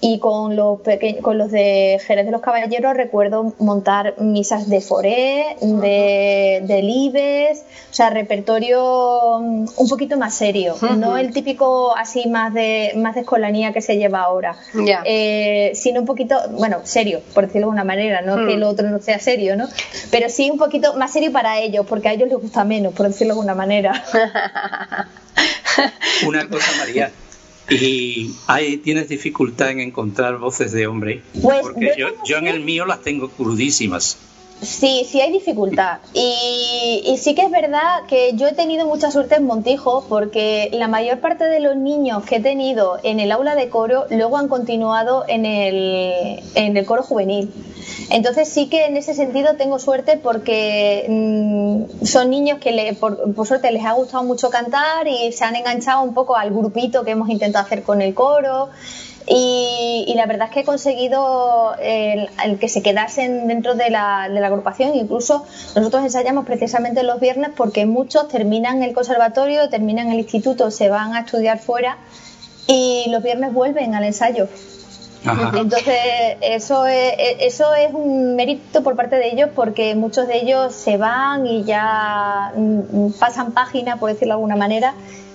[0.00, 0.80] y con los
[1.22, 7.60] con los de Jerez de los Caballeros recuerdo montar misas de Foré, de, de Libes,
[7.60, 13.14] o sea, repertorio mm, un poquito más serio, no el típico así más de más
[13.14, 14.56] de escolanía que se lleva ahora,
[15.04, 18.90] eh, sino un poquito, bueno, serio, por decirlo de una manera, no que lo otro
[18.90, 19.68] no sea serio, ¿no?
[20.10, 23.06] Pero sí un poquito más serio para ellos porque a ellos les gusta menos, por
[23.06, 24.04] decirlo de alguna manera.
[26.26, 27.10] Una cosa, María.
[27.70, 31.22] ¿Y hay, tienes dificultad en encontrar voces de hombre?
[31.40, 34.18] Pues, Porque yo, yo en el mío las tengo crudísimas.
[34.64, 35.98] Sí, sí hay dificultad.
[36.12, 40.70] Y, y, sí que es verdad que yo he tenido mucha suerte en Montijo porque
[40.72, 44.38] la mayor parte de los niños que he tenido en el aula de coro luego
[44.38, 47.52] han continuado en el, en el coro juvenil.
[48.10, 53.34] Entonces sí que en ese sentido tengo suerte porque mmm, son niños que le, por,
[53.34, 57.04] por, suerte les ha gustado mucho cantar y se han enganchado un poco al grupito
[57.04, 58.70] que hemos intentado hacer con el coro.
[59.26, 63.88] Y, y, la verdad es que he conseguido el, el que se quedasen dentro de
[63.88, 64.94] la, de la, agrupación.
[64.94, 70.90] Incluso nosotros ensayamos precisamente los viernes porque muchos terminan el conservatorio, terminan el instituto, se
[70.90, 71.96] van a estudiar fuera
[72.66, 74.46] y los viernes vuelven al ensayo.
[75.24, 75.52] Ajá.
[75.58, 75.96] Entonces,
[76.42, 80.98] eso es, eso es un mérito por parte de ellos porque muchos de ellos se
[80.98, 82.52] van y ya
[83.18, 84.92] pasan página, por decirlo de alguna manera,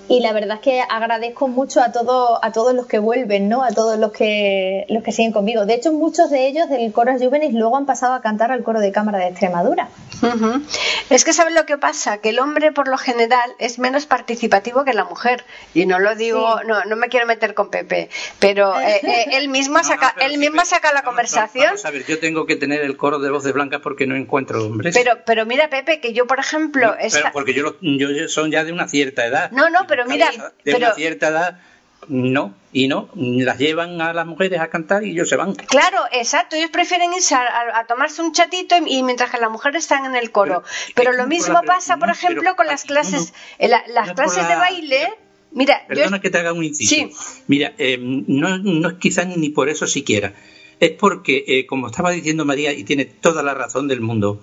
[0.09, 3.63] y la verdad es que agradezco mucho a todos a todos los que vuelven, ¿no?
[3.63, 5.65] A todos los que los que siguen conmigo.
[5.65, 8.81] De hecho, muchos de ellos del coro juvenis luego han pasado a cantar al coro
[8.81, 9.89] de cámara de Extremadura.
[10.21, 10.61] Uh -huh.
[11.09, 14.83] Es que sabes lo que pasa, que el hombre por lo general es menos participativo
[14.83, 16.67] que la mujer y no lo digo, sí.
[16.67, 20.25] no, no me quiero meter con Pepe, pero eh, eh, él mismo saca, no, no,
[20.25, 21.65] él sí, mismo saca la conversación.
[21.67, 24.65] Vamos a ver, yo tengo que tener el coro de de blancas porque no encuentro
[24.65, 24.95] hombres.
[24.95, 27.19] Pero, pero mira Pepe, que yo por ejemplo, esta...
[27.19, 29.51] pero porque yo, lo, yo son ya de una cierta edad.
[29.51, 30.77] No, no, pero mira, de pero...
[30.77, 31.59] una cierta edad
[32.07, 35.53] no, y no, las llevan a las mujeres a cantar y ellos se van.
[35.53, 39.37] Claro, exacto, ellos prefieren irse a, a, a tomarse un chatito y, y, mientras que
[39.37, 40.63] las mujeres están en el coro.
[40.95, 44.13] Pero, pero lo mismo pasa, por ejemplo, pero, con las clases, no, no, la, las
[44.13, 45.13] clases la, de baile.
[45.51, 46.21] Mira, perdona yo...
[46.21, 46.95] que te haga un inciso.
[46.95, 47.11] Sí.
[47.47, 50.33] Mira, eh, no, no es quizás ni por eso siquiera.
[50.79, 54.41] Es porque, eh, como estaba diciendo María, y tiene toda la razón del mundo,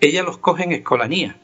[0.00, 1.38] ella los coge en escolanía.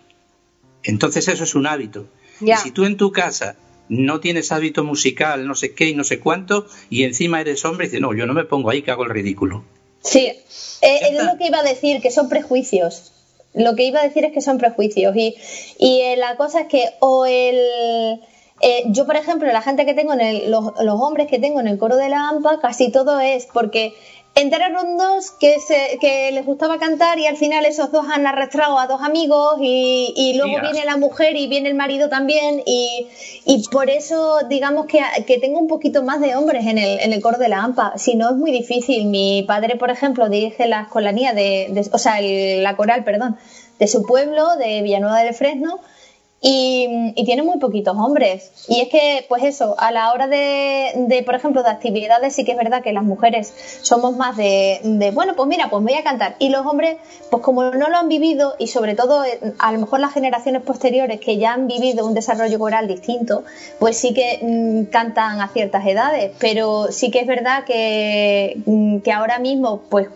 [0.82, 2.06] Entonces eso es un hábito.
[2.40, 3.56] Y si tú en tu casa
[3.88, 7.86] no tienes hábito musical, no sé qué y no sé cuánto, y encima eres hombre
[7.86, 9.64] y dices, no, yo no me pongo ahí que hago el ridículo.
[10.02, 13.12] Sí, eh, es lo que iba a decir, que son prejuicios.
[13.52, 15.14] Lo que iba a decir es que son prejuicios.
[15.16, 15.36] Y,
[15.78, 18.20] y eh, la cosa es que o el...
[18.62, 21.60] Eh, yo, por ejemplo, la gente que tengo en el, los, los, hombres que tengo
[21.60, 23.94] en el coro de la AMPA, casi todo es porque
[24.34, 28.78] entraron dos que, se, que les gustaba cantar y al final esos dos han arrastrado
[28.78, 33.08] a dos amigos y, y luego viene la mujer y viene el marido también y,
[33.44, 37.12] y por eso digamos que, que, tengo un poquito más de hombres en el, en
[37.12, 39.06] el coro de la AMPA, si no es muy difícil.
[39.06, 43.36] Mi padre, por ejemplo, dirige la escolanía de, de o sea, el, la coral, perdón,
[43.78, 45.80] de su pueblo, de Villanueva del Fresno,
[46.42, 48.50] y, y, tiene muy poquitos hombres.
[48.66, 52.44] Y es que, pues eso, a la hora de, de, por ejemplo, de actividades, sí
[52.44, 55.94] que es verdad que las mujeres somos más de, de, bueno, pues mira, pues voy
[55.94, 56.36] a cantar.
[56.38, 56.96] Y los hombres,
[57.30, 60.62] pues como no lo han vivido, y sobre todo eh, a lo mejor las generaciones
[60.62, 63.44] posteriores que ya han vivido un desarrollo coral distinto,
[63.78, 66.32] pues sí que mmm, cantan a ciertas edades.
[66.38, 70.08] Pero sí que es verdad que, mmm, que ahora mismo, pues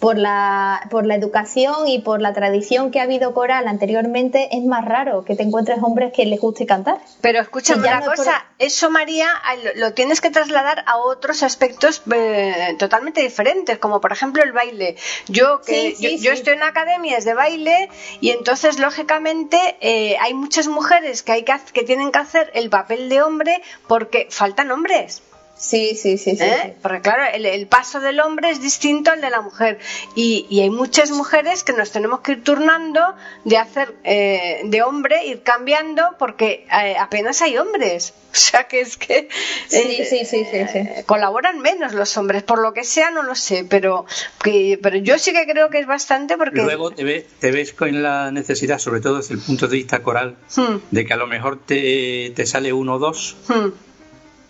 [0.00, 4.64] por la, por la educación y por la tradición que ha habido coral anteriormente, es
[4.64, 6.98] más raro que te encuentres hombres que les guste cantar.
[7.20, 8.66] Pero escúchame una no cosa, por...
[8.66, 9.28] eso María
[9.76, 14.96] lo tienes que trasladar a otros aspectos eh, totalmente diferentes, como por ejemplo el baile.
[15.28, 16.18] Yo que sí, sí, yo, sí.
[16.18, 17.88] yo, estoy en academias de baile
[18.20, 22.70] y entonces lógicamente eh, hay muchas mujeres que hay que, que tienen que hacer el
[22.70, 25.22] papel de hombre porque faltan hombres.
[25.58, 26.60] Sí, sí, sí, sí, ¿Eh?
[26.62, 26.72] sí.
[26.80, 29.78] Porque claro, el, el, paso del hombre es distinto al de la mujer.
[30.14, 33.00] Y, y, hay muchas mujeres que nos tenemos que ir turnando
[33.44, 38.14] de hacer eh, de hombre, ir cambiando, porque eh, apenas hay hombres.
[38.30, 39.28] O sea que es que
[39.68, 43.34] sí, sí, sí, sí, eh, colaboran menos los hombres, por lo que sea, no lo
[43.34, 44.04] sé, pero,
[44.44, 46.60] que, pero yo sí que creo que es bastante porque...
[46.60, 50.02] Luego te ves, te ves con la necesidad, sobre todo desde el punto de vista
[50.02, 50.76] coral, hmm.
[50.90, 53.34] de que a lo mejor te, te sale uno o dos.
[53.48, 53.70] Hmm.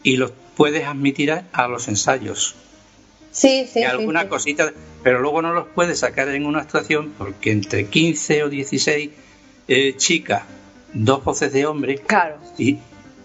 [0.03, 2.57] Y los puedes admitir a, a los ensayos.
[3.31, 3.81] Sí, sí.
[3.81, 4.31] Y alguna sí, sí.
[4.31, 4.73] cosita,
[5.05, 9.11] pero luego no los puedes sacar en una actuación porque entre 15 o 16
[9.69, 10.43] eh, chicas,
[10.93, 11.99] dos voces de hombre.
[11.99, 12.39] Claro.
[12.59, 12.79] Y,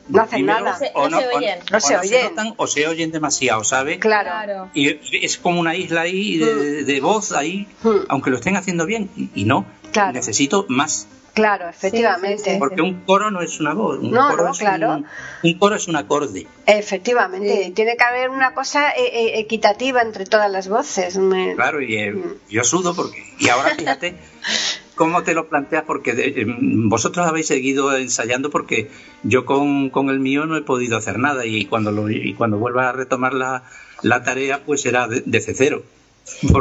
[0.09, 0.77] no hacen nada.
[0.93, 1.59] O no, no, se oyen.
[1.59, 2.11] O, no se, o oyen.
[2.11, 3.97] Se notan, o se oyen demasiado, ¿sabes?
[3.97, 4.69] Claro.
[4.75, 6.85] Y es como una isla ahí de, Mm.
[6.85, 7.67] de voz ahí,
[8.09, 9.09] aunque lo estén haciendo bien.
[9.15, 9.65] Y, y no.
[9.91, 10.13] Claro.
[10.13, 11.07] Necesito más.
[11.33, 12.37] Claro, efectivamente.
[12.37, 14.59] Sí, sí, sí, Porque un coro no es una voz, un no, coro no, es
[14.59, 14.97] claro.
[14.97, 15.05] un,
[15.41, 16.45] un, coro es un acorde.
[16.67, 21.17] Efectivamente, tiene que haber una cosa eh, equitativa entre todas las voces.
[21.17, 21.55] Me...
[21.55, 22.15] Claro, y eh,
[22.49, 24.15] yo sudo porque y ahora fíjate
[24.95, 28.91] cómo te lo planteas porque de, eh, vosotros habéis seguido ensayando porque
[29.23, 32.59] yo con, con, el mío no he podido hacer nada y cuando lo, y cuando
[32.59, 33.63] vuelva a retomar la,
[34.03, 35.83] la tarea pues será de, de cero.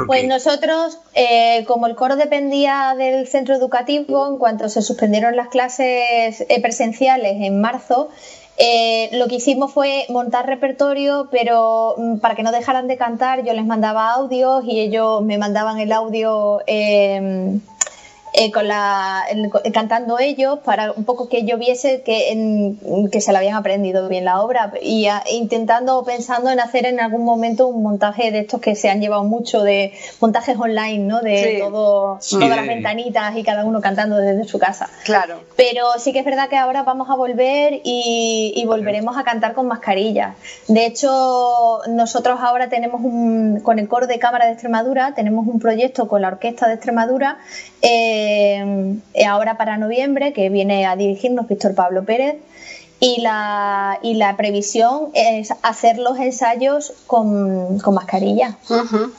[0.07, 5.49] Pues nosotros, eh, como el coro dependía del centro educativo, en cuanto se suspendieron las
[5.49, 8.09] clases eh, presenciales en marzo,
[8.59, 13.45] eh, lo que hicimos fue montar repertorio, pero mm, para que no dejaran de cantar,
[13.45, 17.59] yo les mandaba audios y ellos me mandaban el audio eh,
[18.35, 19.25] eh, con la,
[19.75, 22.75] cantando ellos para un poco que yo viese que,
[23.11, 27.25] que se la habían aprendido bien la obra y intentando, pensando en hacer en algún
[27.25, 31.21] momento un montaje de estos que se han llevado mucho de montajes online, ¿no?
[31.21, 34.89] De todo, todas las ventanitas y cada uno cantando desde su casa.
[35.05, 35.41] Claro.
[35.57, 39.53] Pero sí que es verdad que ahora vamos a volver y, y volveremos a cantar
[39.53, 40.37] con mascarillas.
[40.69, 45.61] De hecho, nosotros ahora tenemos un, con el coro de cámara de Extremadura, tenemos un
[45.61, 47.39] proyecto con la orquesta de Extremadura
[47.83, 48.97] eh,
[49.29, 52.37] ahora para noviembre, que viene a dirigirnos Víctor Pablo Pérez.
[53.01, 58.59] Y la, y la previsión es hacer los ensayos con, con mascarilla.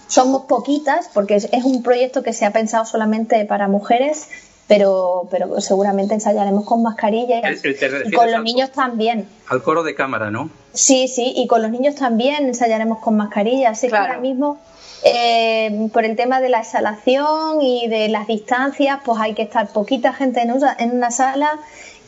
[0.07, 4.30] Somos poquitas porque es, un proyecto que se ha pensado solamente para mujeres,
[4.70, 9.28] pero, pero seguramente ensayaremos con mascarilla y con los niños también.
[9.49, 10.49] Al coro de cámara, ¿no?
[10.72, 13.72] Sí, sí, y con los niños también ensayaremos con mascarilla.
[13.72, 14.59] Así que ahora mismo
[15.04, 19.68] eh, por el tema de la exhalación y de las distancias, pues hay que estar
[19.68, 21.60] poquita gente en una, en una sala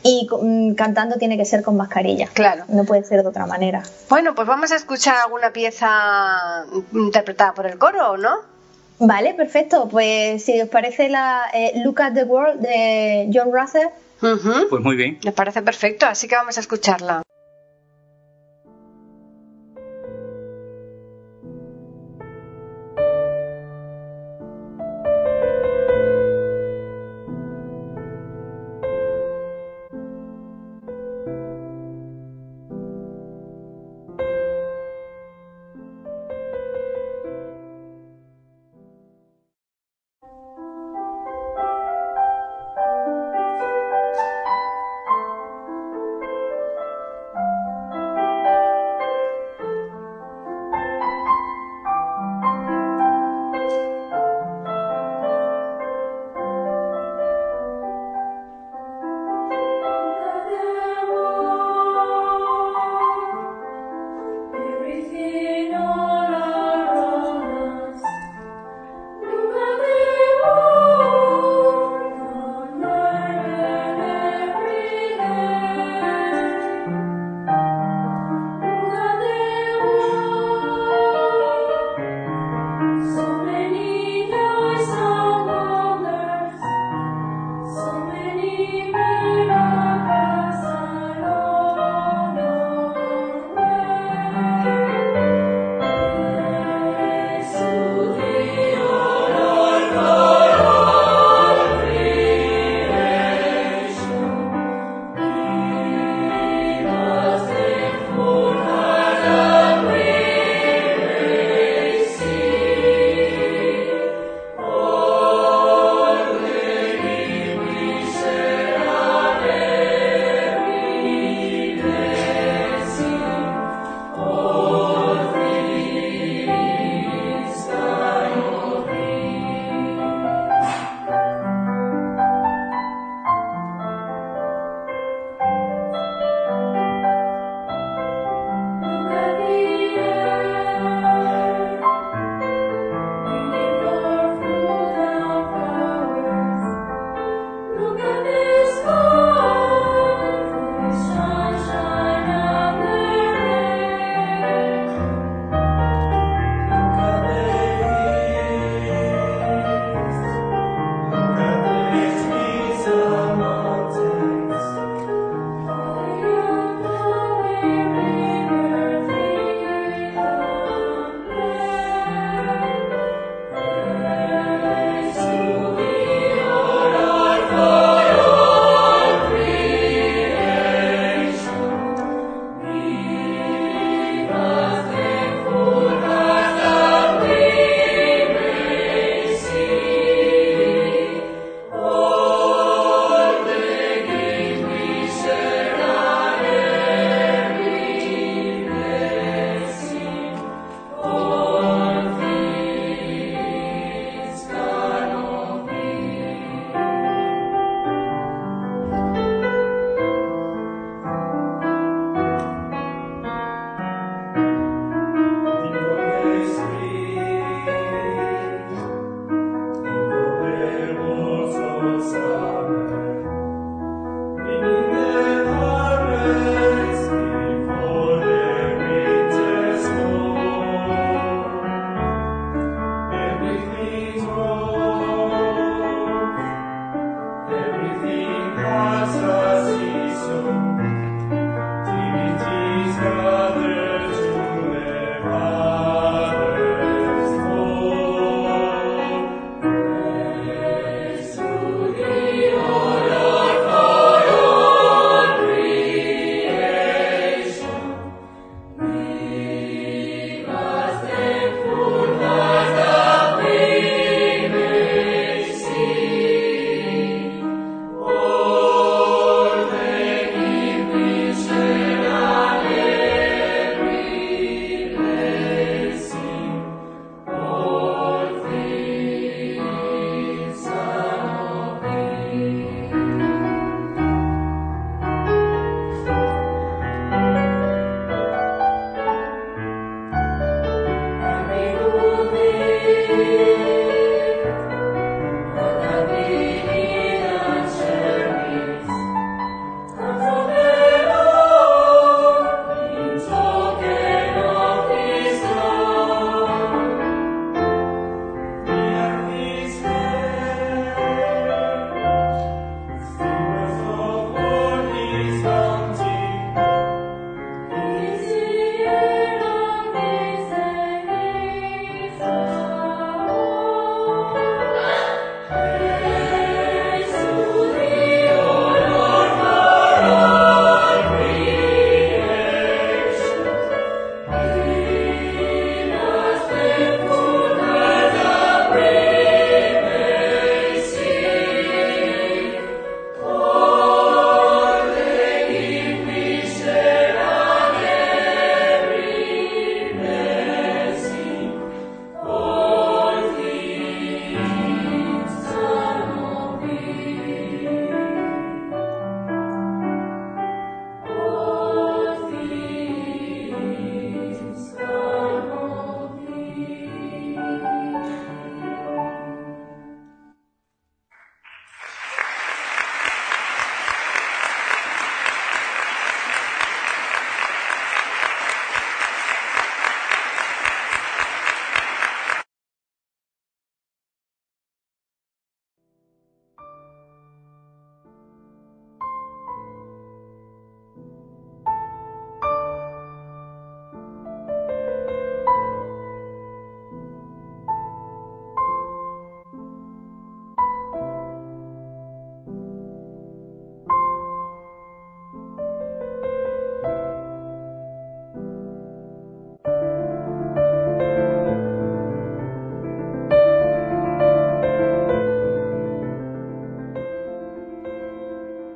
[0.02, 2.28] y mm, cantando tiene que ser con mascarilla.
[2.32, 2.64] Claro.
[2.68, 3.82] No puede ser de otra manera.
[4.08, 8.38] Bueno, pues vamos a escuchar alguna pieza interpretada por el coro, ¿no?
[8.98, 9.88] Vale, perfecto.
[9.88, 13.88] Pues si os parece la eh, Look at the World de John Russell.
[14.20, 15.18] Pues muy bien.
[15.24, 17.25] Me parece perfecto, así que vamos a escucharla.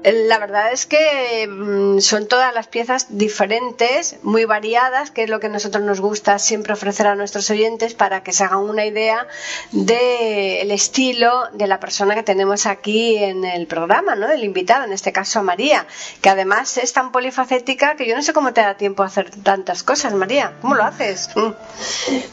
[0.03, 5.41] La verdad es que mm, son todas las piezas diferentes, muy variadas, que es lo
[5.41, 8.87] que a nosotros nos gusta siempre ofrecer a nuestros oyentes para que se hagan una
[8.87, 9.27] idea
[9.73, 14.31] del estilo de la persona que tenemos aquí en el programa, ¿no?
[14.31, 15.87] El invitado, en este caso María,
[16.23, 19.31] que además es tan polifacética que yo no sé cómo te da tiempo a hacer
[19.43, 20.55] tantas cosas, María.
[20.63, 21.29] ¿Cómo lo haces?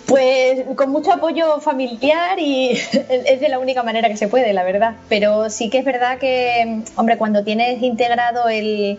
[0.06, 2.72] Pues con mucho apoyo familiar y
[3.10, 4.96] es de la única manera que se puede, la verdad.
[5.10, 8.98] Pero sí que es verdad que, hombre, cuando tienes tienes integrado el,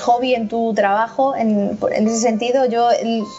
[0.00, 2.88] hobby en tu trabajo, en, ese sentido, yo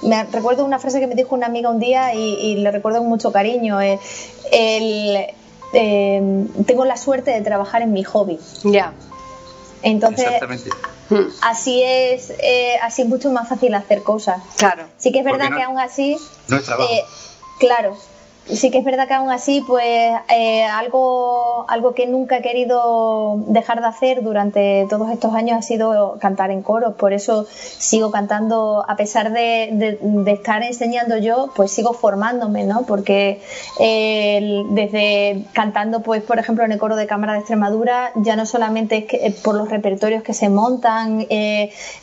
[0.04, 3.10] me recuerdo una frase que me dijo una amiga un día y, le recuerdo con
[3.10, 3.82] mucho cariño.
[3.82, 4.00] Eh,
[5.74, 8.40] eh, tengo la suerte de trabajar en mi hobby.
[8.64, 8.94] Ya.
[9.84, 10.28] Entonces,
[11.42, 14.42] así es, eh, así es mucho más fácil hacer cosas.
[14.58, 14.86] Claro.
[14.98, 16.90] Sí que es verdad que aún así, no es trabajo.
[17.60, 17.98] claro,
[18.50, 23.44] sí que es verdad que aún así, pues eh, algo, algo que nunca he querido
[23.48, 26.96] dejar de hacer durante todos estos años ha sido cantar en coros.
[26.96, 32.84] Por eso sigo cantando, a pesar de, estar enseñando yo, pues sigo formándome, ¿no?
[32.84, 33.42] Porque
[33.80, 38.46] eh, desde cantando, pues por ejemplo, en el coro de Cámara de Extremadura, ya no
[38.46, 41.26] solamente es que, eh, por los repertorios que se montan,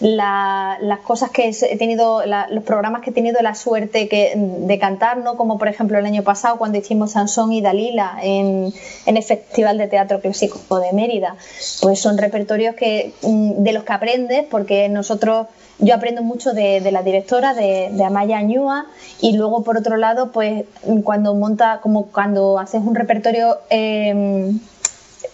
[0.01, 5.36] las cosas que he tenido, los programas que he tenido la suerte de cantar, ¿no?
[5.36, 8.72] Como por ejemplo el año pasado pasado cuando hicimos Sansón y Dalila en,
[9.07, 11.37] el Festival de Teatro Clásico de Mérida.
[11.80, 15.47] Pues son repertorios que, mm, de los que aprendes, porque nosotros
[15.78, 18.87] yo aprendo mucho de, la directora, de, Amaya Añúa,
[19.20, 20.64] y luego por otro lado, pues
[21.05, 24.59] cuando monta, como cuando haces un repertorio em,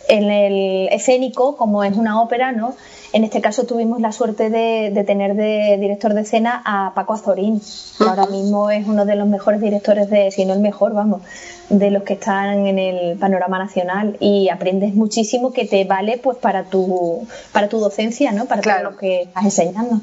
[0.08, 2.74] en el escénico, como es una ópera, ¿no?
[3.12, 7.60] En este caso tuvimos la suerte de, tener de director de escena a Paco Azorín,
[7.98, 11.22] que ahora mismo es uno de los mejores directores de, si no el mejor, vamos,
[11.68, 16.38] de los que están en el panorama nacional y aprendes muchísimo que te vale pues
[16.38, 18.46] para tu para tu docencia, ¿no?
[18.46, 20.00] Para todo lo que estás enseñando.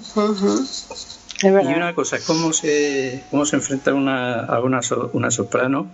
[1.44, 4.82] y una cosa, ¿cómo se, cómo se enfrenta una, a una,
[5.14, 5.88] una soprano?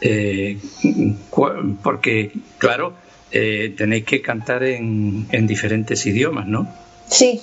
[0.00, 0.58] Eh,
[1.82, 2.94] porque, claro,
[3.32, 6.68] eh, tenéis que cantar en, en diferentes idiomas, ¿no?
[7.08, 7.40] Sí.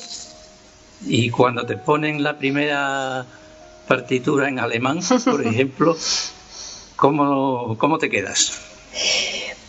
[1.06, 3.26] Y cuando te ponen la primera
[3.88, 5.98] partitura en alemán, por ejemplo,
[6.96, 8.60] ¿cómo, cómo te quedas?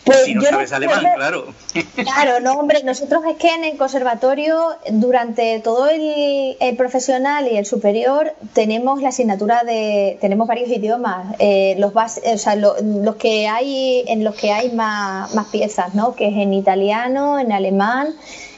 [0.09, 1.46] Pues si no sabes alemán, claro.
[1.94, 7.66] Claro, no, hombre, nosotros es que en el conservatorio, durante todo el, profesional y el
[7.66, 14.04] superior, tenemos la asignatura de, tenemos varios idiomas, eh, los, o sea, los que hay,
[14.06, 16.14] en los que hay más, más piezas, ¿no?
[16.14, 18.14] Que es en italiano, en alemán,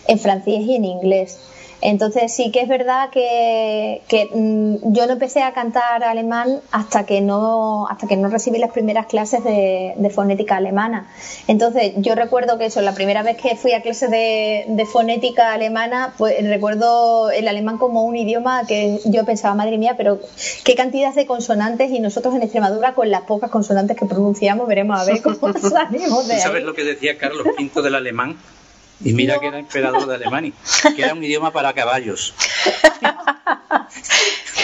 [0.07, 1.39] en francés y en inglés.
[1.83, 4.03] Entonces sí que es verdad que,
[4.33, 8.71] mm, yo no empecé a cantar alemán hasta que no, hasta que no recibí las
[8.71, 11.09] primeras clases de, fonética alemana.
[11.47, 16.15] Entonces yo recuerdo que eso, la primera vez que fui a clases de, fonética alemana,
[16.19, 20.19] pues recuerdo el alemán como un idioma que yo pensaba, madre mía, pero
[20.65, 25.01] qué cantidad de consonantes y nosotros en Extremadura con las pocas consonantes que pronunciamos veremos
[25.01, 26.41] a ver cómo salimos de ahí.
[26.41, 28.37] ¿Sabes lo que decía Carlos V del alemán?
[29.03, 30.53] Y mira que era emperador de Alemania,
[30.95, 32.35] que era un idioma para caballos.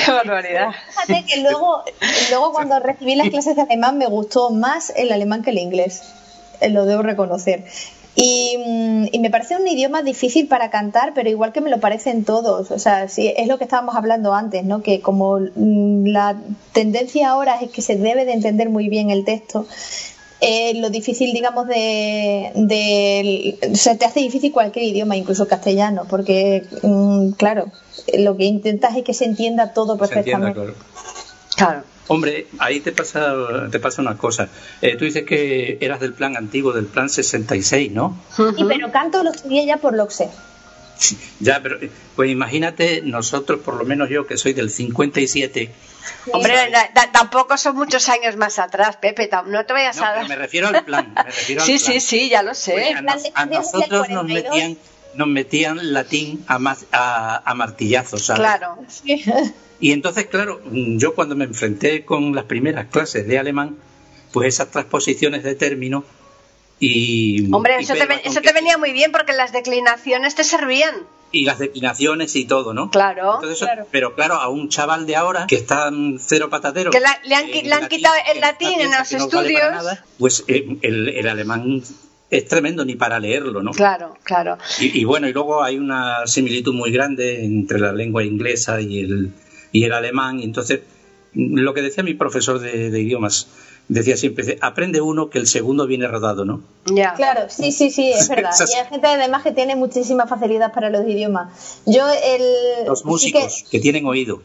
[0.04, 0.70] Qué barbaridad.
[1.06, 1.82] Fíjate que luego,
[2.30, 6.02] luego cuando recibí las clases de alemán me gustó más el alemán que el inglés.
[6.60, 7.64] Eh, lo debo reconocer.
[8.14, 11.80] Y, mm, y, me parece un idioma difícil para cantar, pero igual que me lo
[11.80, 12.70] parecen todos.
[12.70, 14.82] O sea, sí, es lo que estábamos hablando antes, ¿no?
[14.82, 16.36] Que como mm, la
[16.72, 19.66] tendencia ahora es que se debe de entender muy bien el texto,
[20.40, 26.64] eh, lo difícil, digamos, de, de, Se te hace difícil cualquier idioma, incluso castellano, porque,
[26.82, 27.70] mm, claro,
[28.18, 30.74] lo que intentas es que se entienda todo perfectamente.
[31.56, 31.82] claro.
[32.08, 33.34] Hombre, ahí te pasa,
[33.70, 34.48] te pasa una cosa.
[34.80, 38.16] Eh, tú dices que eras del plan antiguo, del plan 66, ¿no?
[38.36, 40.28] Sí, pero canto lo estudié ya por lo que sé.
[41.40, 41.78] Ya, pero
[42.14, 45.70] pues imagínate nosotros, por lo menos yo que soy del 57.
[46.32, 46.54] Hombre,
[47.12, 50.28] tampoco son muchos años más atrás, Pepe, no te vayas a dar.
[50.28, 51.14] me refiero al plan.
[51.58, 52.96] sí, sí, sí, ya lo sé.
[53.04, 54.78] Pues a, nosotros nos metían,
[55.14, 58.40] nos metían latín a, a, martillazos, ¿sabes?
[58.40, 58.78] Claro.
[59.78, 63.76] Y entonces, claro, yo cuando me enfrenté con las primeras clases de alemán,
[64.32, 66.04] pues esas transposiciones de términos
[66.78, 70.94] y, Hombre, eso, te, venía muy bien porque las declinaciones te servían.
[71.32, 72.90] Y las declinaciones y todo, ¿no?
[72.90, 73.40] Claro,
[73.90, 76.90] Pero claro, a un chaval de ahora que está cero patatero.
[76.90, 79.62] Que le han, quitado el latín en los estudios.
[80.18, 81.82] pues eh, el, alemán
[82.30, 83.72] es tremendo ni para leerlo, ¿no?
[83.72, 84.58] Claro, claro.
[84.78, 89.32] Y, bueno, y luego hay una similitud muy grande entre la lengua inglesa y el,
[89.72, 90.40] y el alemán.
[90.40, 90.80] Y entonces,
[91.34, 93.48] lo que decía mi profesor de idiomas,
[93.88, 96.60] decía siempre, aprende uno que el segundo viene rodado, ¿no?
[96.86, 97.14] Ya.
[97.14, 98.50] Claro, sí, sí, sí, es verdad.
[98.58, 101.80] y hay gente además que tiene muchísima facilidad para los idiomas.
[101.86, 103.80] Yo el los músicos que...
[103.80, 104.42] tienen oído.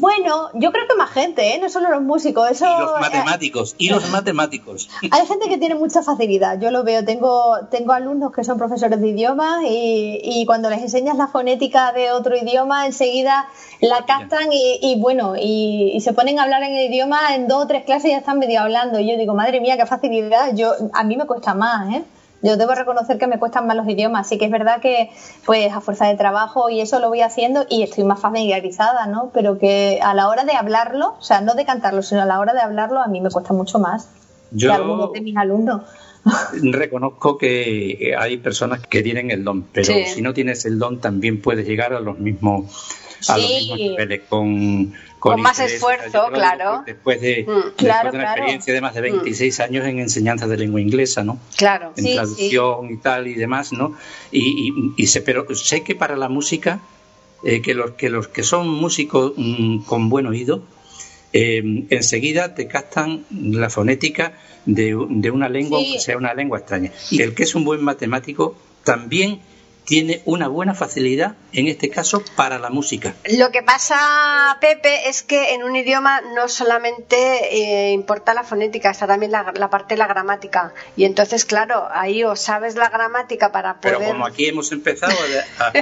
[0.00, 1.58] Bueno, yo creo que más gente, ¿eh?
[1.60, 2.50] no solo los músicos.
[2.50, 4.88] Eso, y los matemáticos, y los matemáticos.
[5.10, 7.04] Hay gente que tiene mucha facilidad, yo lo veo.
[7.04, 11.92] Tengo, tengo alumnos que son profesores de idiomas y, y cuando les enseñas la fonética
[11.92, 13.48] de otro idioma, enseguida
[13.80, 17.48] la captan y, y bueno, y, y, se ponen a hablar en el idioma en
[17.48, 18.98] dos o tres clases y ya están medio hablando.
[18.98, 20.54] Y yo digo, madre mía, qué facilidad.
[20.54, 22.04] Yo, a mí me cuesta más, ¿eh?
[22.42, 25.10] Yo debo reconocer que me cuestan más los idiomas, así que es verdad que
[25.44, 29.30] pues a fuerza de trabajo y eso lo voy haciendo y estoy más familiarizada, ¿no?
[29.34, 32.40] Pero que a la hora de hablarlo, o sea, no de cantarlo, sino a la
[32.40, 34.08] hora de hablarlo a mí me cuesta mucho más
[34.52, 34.70] Yo...
[34.70, 35.82] que algunos de mis alumnos.
[36.62, 40.04] Reconozco que hay personas que tienen el don, pero sí.
[40.06, 42.88] si no tienes el don también puedes llegar a los mismos
[43.28, 43.42] a sí.
[43.42, 46.82] los mismos niveles con, con, con más esfuerzo, claro.
[46.84, 48.38] Después de, Mm, después claro, de una claro.
[48.40, 51.38] experiencia de más de 26 años en enseñanza de lengua inglesa, ¿no?
[51.56, 51.92] Claro.
[51.96, 53.94] En Sí, traducción y tal y demás, ¿no?
[54.32, 56.80] Y, y, y sé, pero sé que para la música,
[57.44, 60.62] eh, que, los, que los que son músicos mm, con buen oído,
[61.32, 64.32] eh, enseguida te captan la fonética
[64.66, 65.84] de, de una lengua, Sí.
[65.86, 66.90] aunque sea una lengua extraña.
[67.10, 69.40] Y el que es un buen matemático también
[69.90, 73.14] tiene una buena facilidad, en este caso, para la música.
[73.36, 77.16] Lo que pasa, Pepe, es que en un idioma no solamente
[77.88, 80.72] eh, importa la fonética, está también la, la, parte de la gramática.
[80.96, 83.96] Y entonces, claro, ahí o sabes la gramática para poder...
[83.98, 85.12] Pero como aquí hemos empezado
[85.58, 85.72] a, a,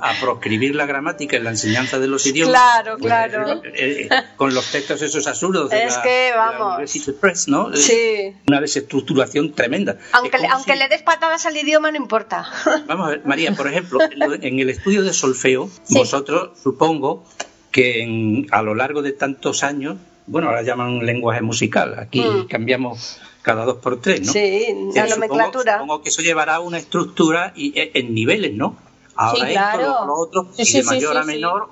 [0.00, 3.62] a, a proscribir la gramática en la enseñanza de los idiomas, Claro, pues, claro.
[3.64, 6.92] eh, eh, con los textos esos absurdos de Es la, que, de la vamos.
[7.20, 7.72] Press, ¿no?
[7.76, 8.34] Sí.
[8.48, 9.98] Una desestructuración tremenda.
[10.10, 12.48] Aunque, le, aunque si- le des patadas al idioma, no importa.
[12.86, 15.94] Vamos a ver, María, por ejemplo, en lo- el estudio de solfeo, Sí.
[15.98, 17.24] vosotros supongo
[17.70, 19.96] que en- a lo largo de tantos años,
[20.26, 22.46] bueno, ahora llaman lenguaje musical, aquí Mm.
[22.48, 24.32] cambiamos cada dos por tres, ¿no?
[24.32, 25.74] Sí, Eh, la supongo- nomenclatura.
[25.74, 28.76] Supongo, que eso llevará una estructura y, eh, en niveles, ¿no?
[29.16, 29.82] Ahora Sí, esto, claro.
[29.82, 31.68] luego lo otro, Sí, y de mayor a menor.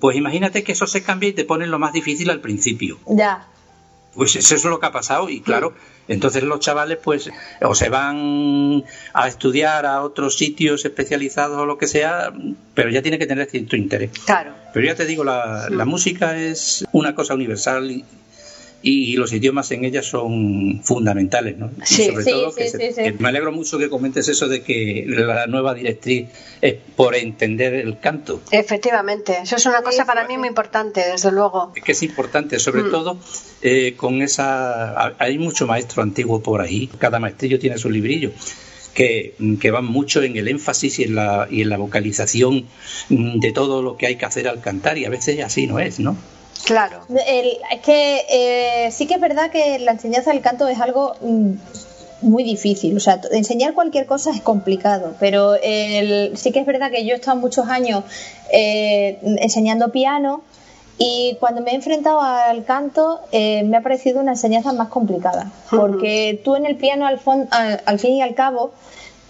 [0.00, 2.98] Pues imagínate que eso se cambia y te ponen lo más difícil al principio.
[3.06, 3.48] Ya.
[4.18, 5.74] Pues eso es lo que ha pasado y claro,
[6.08, 7.30] entonces los chavales pues
[7.62, 12.32] o se van a estudiar a otros sitios especializados o lo que sea,
[12.74, 14.10] pero ya tiene que tener cierto interés.
[14.26, 14.54] Claro.
[14.74, 18.04] Pero ya te digo, la, la música es una cosa universal y,
[18.80, 21.70] y los idiomas en ella son fundamentales, ¿no?
[21.82, 24.62] Y Sí, sobre sí, todo sí, que, se- me alegro mucho que comentes eso de
[24.62, 26.28] que la nueva directriz
[26.60, 28.40] es por entender el canto.
[28.52, 29.36] Efectivamente.
[29.42, 31.72] Eso es una cosa para mí muy importante, desde luego.
[31.74, 32.90] Es que es importante, sobre Mm.
[32.90, 33.18] todo
[33.62, 35.14] eh, con esa.
[35.18, 38.30] Hay mucho maestro antiguo por ahí, cada maestrillo tiene su librillo.
[38.94, 42.66] Que, que van mucho en el énfasis y en, la, y en la vocalización
[43.10, 45.78] mm, de todo lo que hay que hacer al cantar, y a veces así no
[45.78, 46.16] es, ¿no?
[46.68, 47.00] Claro.
[47.26, 51.14] El- es que eh, sí que es verdad que la enseñanza del canto es algo
[51.22, 51.52] mm,
[52.22, 52.94] muy difícil.
[52.96, 57.14] O sea, enseñar cualquier cosa es complicado, pero el- sí que es verdad que yo
[57.14, 58.04] he estado muchos años
[58.52, 60.42] eh, enseñando piano
[60.98, 65.50] y cuando me he enfrentado al canto eh, me ha parecido una enseñanza más complicada,
[65.70, 68.72] porque tú en el piano al, fon- al, al fin y al cabo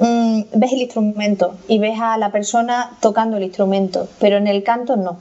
[0.00, 4.62] mm, ves el instrumento y ves a la persona tocando el instrumento, pero en el
[4.64, 5.18] canto no.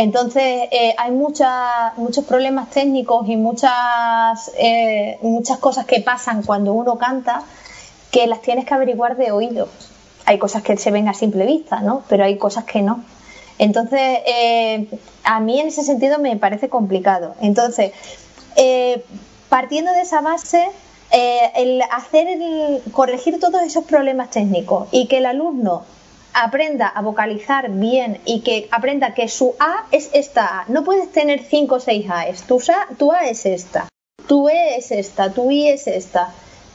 [0.00, 6.96] Entonces eh, hay muchos problemas técnicos y muchas, eh, muchas cosas que pasan cuando uno
[6.96, 7.42] canta
[8.10, 9.68] que las tienes que averiguar de oído.
[10.24, 12.02] Hay cosas que se ven a simple vista, ¿no?
[12.08, 13.04] Pero hay cosas que no.
[13.58, 14.88] Entonces, eh,
[15.22, 17.34] a mí en ese sentido me parece complicado.
[17.42, 17.92] Entonces,
[18.56, 19.04] eh,
[19.50, 20.66] partiendo de esa base,
[21.10, 25.82] el hacer el, corregir todos esos problemas técnicos y que el alumno
[26.34, 30.64] aprenda a vocalizar bien y que aprenda que su A es esta A.
[30.68, 32.42] No puedes tener cinco o seis A's.
[32.42, 32.60] Tu
[32.98, 33.88] tu A es esta,
[34.26, 36.32] tu E es esta, tu I es esta.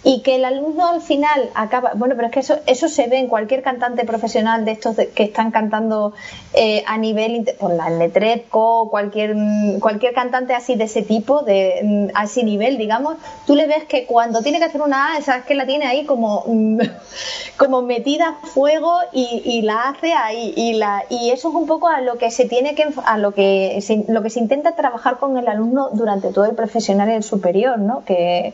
[0.08, 1.94] Y que el alumno al final acaba.
[1.96, 5.24] Bueno, pero es que eso, eso se ve en cualquier cantante profesional de estos que
[5.24, 6.14] están cantando
[6.54, 7.44] eh, a nivel.
[7.60, 12.44] Por la Letretco, cualquier, mm, cualquier cantante así de ese tipo, de mm, a ese
[12.44, 13.18] nivel, digamos.
[13.48, 16.06] Tú le ves que cuando tiene que hacer una A, sabes que la tiene ahí
[16.06, 16.82] como, mm,
[17.58, 20.54] como metida a fuego y, y la hace ahí.
[20.56, 22.86] Y, la, y eso es un poco a lo que se tiene que.
[23.06, 26.56] a lo que se, lo que se intenta trabajar con el alumno durante todo el
[26.56, 28.06] profesional y el superior, ¿no?
[28.06, 28.54] Que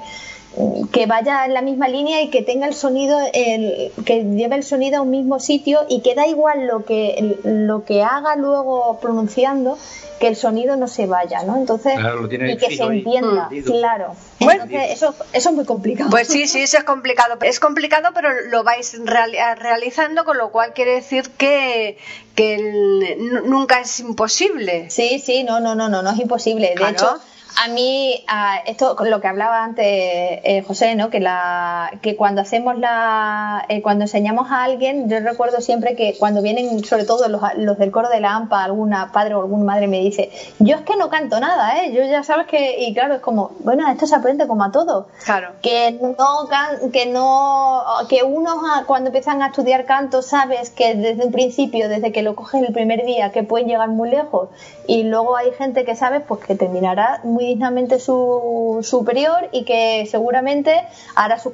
[0.91, 4.63] que vaya en la misma línea y que tenga el sonido, el, que lleve el
[4.63, 8.99] sonido a un mismo sitio y que da igual lo que, lo que haga luego
[9.01, 9.77] pronunciando,
[10.19, 11.55] que el sonido no se vaya, ¿no?
[11.55, 13.71] Entonces, Claro, lo tiene y que se fijo ahí, entienda, hundido.
[13.71, 14.15] claro.
[14.41, 14.63] Bueno.
[14.65, 16.09] Entonces, eso, eso es muy complicado.
[16.09, 17.37] Pues sí, sí, eso es complicado.
[17.41, 21.97] Es complicado, pero lo vais real- realizando, con lo cual quiere decir que,
[22.35, 24.89] que el- nunca es imposible.
[24.89, 26.69] Sí, sí, no, no, no, no, no es imposible.
[26.69, 26.91] De Claro.
[26.93, 27.19] hecho,
[27.57, 28.23] A mí,
[28.65, 31.09] esto con lo que hablaba antes eh, José, ¿no?
[31.09, 36.15] Que, la, que cuando hacemos la, eh, cuando enseñamos a alguien, yo recuerdo siempre que
[36.17, 39.63] cuando vienen, sobre todo los, los, del coro de la AMPA, alguna padre o alguna
[39.63, 41.93] madre me dice, yo es que no canto nada, ¿eh?
[41.93, 45.07] Yo ya sabes que, y claro, es como, bueno, esto se aprende como a todo.
[45.23, 45.51] Claro.
[45.61, 46.49] Que no,
[46.91, 52.11] que no, que uno cuando empiezan a estudiar canto sabes que desde un principio, desde
[52.11, 54.49] que lo coges el primer día, que pueden llegar muy lejos,
[54.87, 60.07] y luego hay gente que sabe, pues que terminará muy dignamente su superior y que
[60.09, 60.85] seguramente
[61.15, 61.53] hará sus,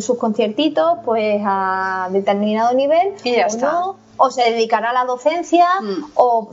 [0.00, 3.14] sus conciertitos pues a determinado nivel
[3.62, 6.12] o o se dedicará a la docencia mm.
[6.14, 6.50] o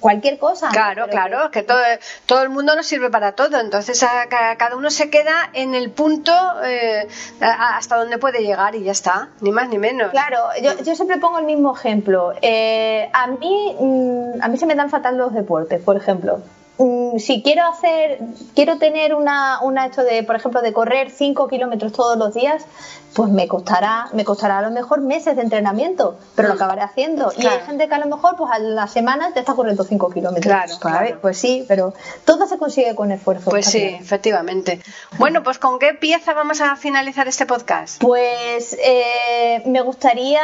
[0.00, 0.68] cualquier cosa.
[0.68, 1.78] Claro, claro, que todo,
[2.26, 6.32] todo el mundo nos sirve para todo, entonces cada uno se queda en el punto
[6.64, 7.08] eh,
[7.40, 10.10] hasta donde puede llegar y ya está, ni más ni menos.
[10.10, 12.34] Claro, yo, yo siempre pongo el mismo ejemplo.
[12.42, 16.40] Eh, a mí mm, a mí se me dan fatal los deportes, por ejemplo.
[16.78, 18.18] Mm, si quiero hacer,
[18.54, 22.64] quiero tener una, una esto de, por ejemplo, de correr 5 kilómetros todos los días,
[23.16, 26.58] pues me costará, me costará a lo mejor meses de entrenamiento, pero lo mm.
[26.58, 27.32] acabaré haciendo.
[27.34, 30.10] Y hay gente que a lo mejor, pues a la semana te está corriendo 5
[30.10, 30.44] kilómetros.
[30.44, 31.94] Claro, claro, Pues sí, pero
[32.26, 33.48] todo se consigue con esfuerzo.
[33.48, 34.82] Pues sí, efectivamente.
[35.18, 38.02] Bueno, pues ¿con qué pieza vamos a finalizar este podcast?
[38.02, 40.42] Pues eh, me gustaría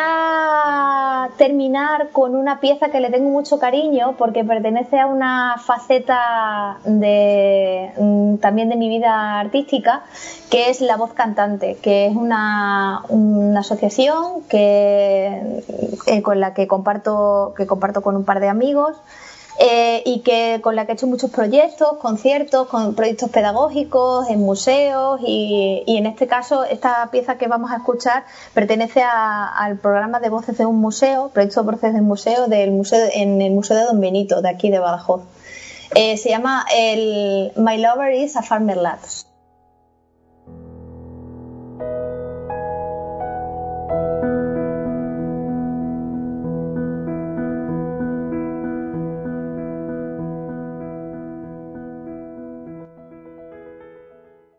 [1.36, 7.92] terminar con una pieza que le tengo mucho cariño porque pertenece a una faceta de
[7.98, 10.04] mm, también de mi vida artística,
[10.50, 12.61] que es la voz cantante, que es una
[13.08, 15.62] una, asociación que,
[16.06, 18.96] eh, con la que comparto, que comparto con un par de amigos.
[19.58, 24.40] Eh, y que con la que he hecho muchos proyectos, conciertos, con proyectos pedagógicos, en
[24.40, 30.30] museos y, en este caso esta pieza que vamos a escuchar pertenece al programa de
[30.30, 33.84] voces de un museo, proyecto voces de un museo del museo en el museo de
[33.84, 35.22] Don Benito de aquí de Badajoz.
[35.94, 39.00] Eh, se llama el My Lover is a Farmer Lad.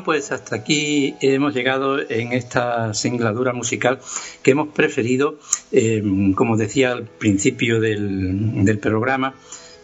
[0.00, 4.00] Bueno, pues hasta aquí hemos llegado en esta singladura musical
[4.42, 5.38] que hemos preferido,
[5.72, 6.02] eh,
[6.34, 9.34] como decía al principio del, programa,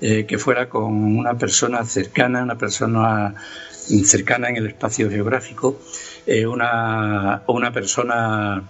[0.00, 3.34] eh, que fuera con una persona cercana, una persona
[3.70, 5.78] cercana en el espacio geográfico,
[6.26, 8.62] eh, una, una persona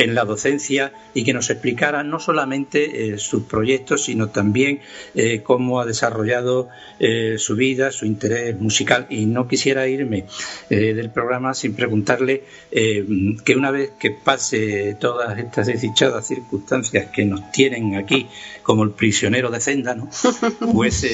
[0.00, 4.80] en la docencia y que nos explicara no solamente eh, sus proyectos, sino también
[5.14, 9.06] eh, cómo ha desarrollado eh, su vida, su interés musical.
[9.10, 10.24] Y no quisiera irme
[10.70, 17.50] del programa sin preguntarle que una vez que pase todas estas desdichadas circunstancias que nos
[17.50, 18.26] tienen aquí
[18.62, 19.96] como el prisionero de Zenda,
[20.72, 21.06] pues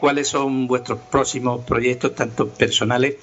[0.00, 3.16] cuáles son vuestros próximos proyectos, tanto personales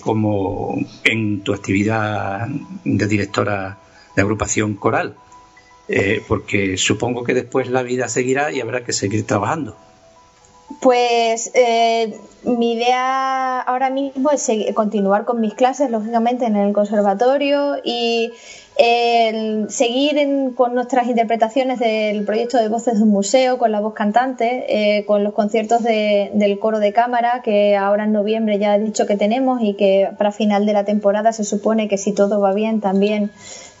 [0.00, 2.48] como en tu actividad
[2.84, 3.75] de directora
[4.16, 5.14] de agrupación coral,
[5.88, 9.76] eh, porque supongo que después la vida seguirá y habrá que seguir trabajando.
[10.80, 17.76] Pues eh, mi idea ahora mismo es continuar con mis clases, lógicamente, en el conservatorio
[17.84, 18.32] y
[19.68, 24.98] seguir con nuestras interpretaciones del proyecto de Voces de un Museo, con la voz cantante,
[24.98, 29.06] eh, con los conciertos del coro de cámara, que ahora en noviembre ya he dicho
[29.06, 32.52] que tenemos y que para final de la temporada se supone que si todo va
[32.52, 33.30] bien también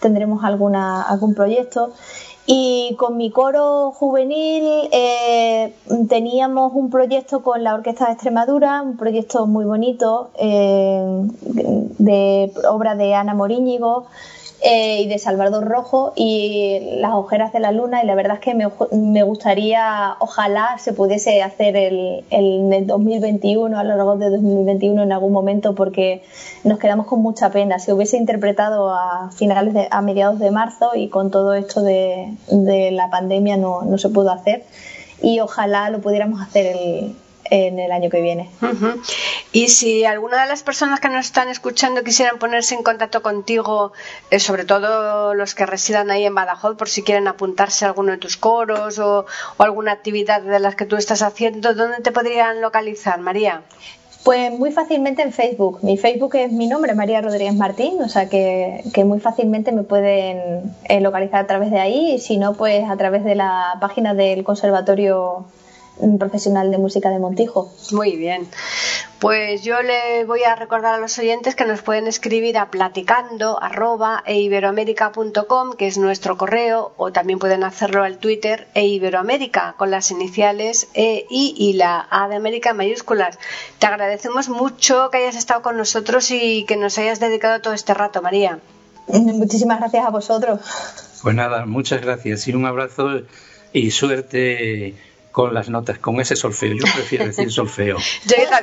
[0.00, 1.92] tendremos alguna, algún proyecto.
[2.48, 5.74] Y con mi coro juvenil eh,
[6.08, 12.94] teníamos un proyecto con la Orquesta de Extremadura, un proyecto muy bonito eh, de obra
[12.94, 14.06] de Ana Moríñigo,
[14.62, 18.40] eh, y de Salvador Rojo y Las ojeras de la luna y la verdad es
[18.40, 25.02] que me, gustaría, ojalá se pudiese hacer el, el, 2021, a lo largo de 2021
[25.02, 26.22] en algún momento porque
[26.64, 27.78] nos quedamos con mucha pena.
[27.78, 32.34] Se hubiese interpretado a finales de, a mediados de marzo y con todo esto de,
[32.50, 34.64] de la pandemia no, no se pudo hacer
[35.22, 37.16] y ojalá lo pudiéramos hacer el,
[37.50, 38.50] en el año que viene.
[39.52, 43.92] Y si alguna de las personas que nos están escuchando quisieran ponerse en contacto contigo,
[44.30, 48.12] eh, sobre todo los que residan ahí en Badajoz, por si quieren apuntarse a alguno
[48.12, 49.26] de tus coros o,
[49.58, 53.62] alguna actividad de las que tú estás haciendo, ¿dónde te podrían localizar, María?
[54.24, 55.78] Pues muy fácilmente en Facebook.
[55.82, 60.74] Mi Facebook es mi nombre, María Rodríguez Martín, o sea que, muy fácilmente me pueden
[60.88, 64.14] eh, localizar a través de ahí, y si no, pues a través de la página
[64.14, 65.46] del Conservatorio
[66.18, 67.72] profesional de música de Montijo.
[67.92, 68.46] Muy bien.
[69.18, 73.62] Pues yo le voy a recordar a los oyentes que nos pueden escribir a platicando
[73.62, 74.46] arroba, e
[75.78, 80.88] que es nuestro correo, o también pueden hacerlo al Twitter e Iberoamérica con las iniciales
[80.92, 83.38] E, I y la A de América en mayúsculas.
[83.78, 87.94] Te agradecemos mucho que hayas estado con nosotros y que nos hayas dedicado todo este
[87.94, 88.58] rato, María.
[89.08, 90.60] Muchísimas gracias a vosotros.
[91.22, 93.22] Pues nada, muchas gracias y un abrazo
[93.72, 94.94] y suerte
[95.36, 96.72] con las notas, con ese solfeo.
[96.72, 97.98] Yo prefiero decir solfeo.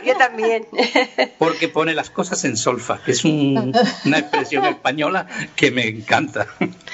[0.04, 0.66] yo, también.
[1.38, 6.48] Porque pone las cosas en solfa, que es una expresión española que me encanta.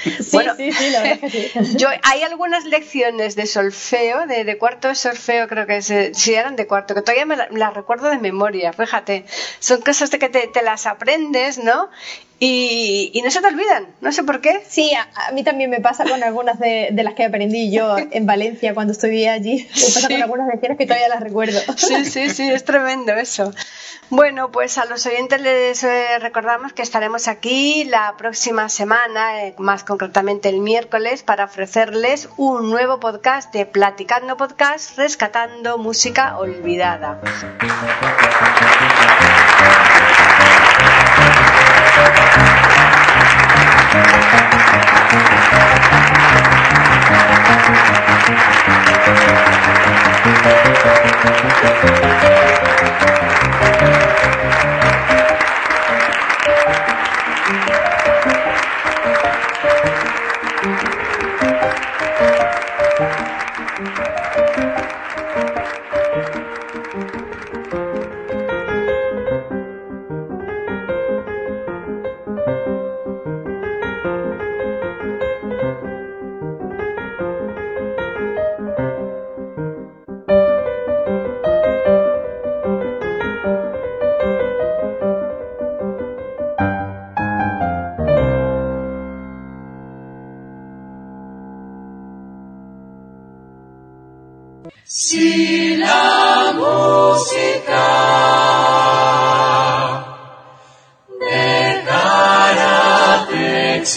[0.04, 1.78] Sí, sí, sí, la verdad que sí.
[1.78, 6.68] Yo, hay algunas lecciones de solfeo, de, cuarto de solfeo, creo que si eran de
[6.68, 9.24] cuarto, que todavía me las recuerdo de memoria, fíjate.
[9.60, 11.90] Son cosas de que te, te las aprendes, ¿no?
[12.42, 14.62] Y, no se te olvidan, no sé por qué.
[14.68, 18.74] Sí, a, mí también me pasa con algunas de, las que aprendí yo en Valencia
[18.74, 19.68] cuando estuve allí.
[19.76, 21.60] Me pasa con algunas lecciones que todavía las recuerdo.
[21.76, 23.52] Sí, sí, sí, es tremendo eso.
[24.10, 29.54] Bueno, pues a los oyentes les eh, recordamos que estaremos aquí la próxima semana, eh,
[29.60, 37.22] más concretamente el miércoles, para ofrecerles un nuevo podcast de Platicando Podcast, rescatando música olvidada.
[48.32, 48.70] Thank
[52.44, 52.49] you.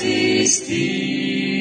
[0.01, 1.53] Existir,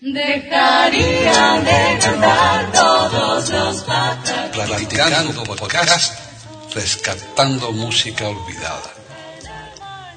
[0.00, 4.50] dejaría de cantar todos los pájaros.
[4.52, 6.18] Platicando podcast,
[6.74, 8.94] rescatando música olvidada.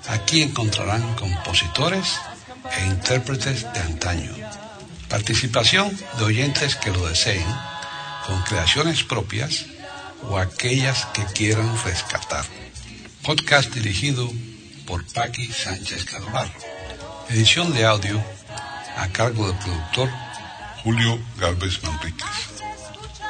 [0.10, 2.20] Aquí encontrarán compositores
[2.78, 4.34] e intérpretes de antaño.
[5.10, 7.46] Participación de oyentes que lo deseen,
[8.28, 9.66] con creaciones propias
[10.30, 12.46] o aquellas que quieran rescatar.
[13.24, 14.28] Podcast dirigido
[14.88, 16.52] por Paqui Sánchez Calvarro.
[17.30, 18.20] Edición de audio
[18.98, 20.10] a cargo del productor
[20.84, 22.28] Julio Galvez Manríquez.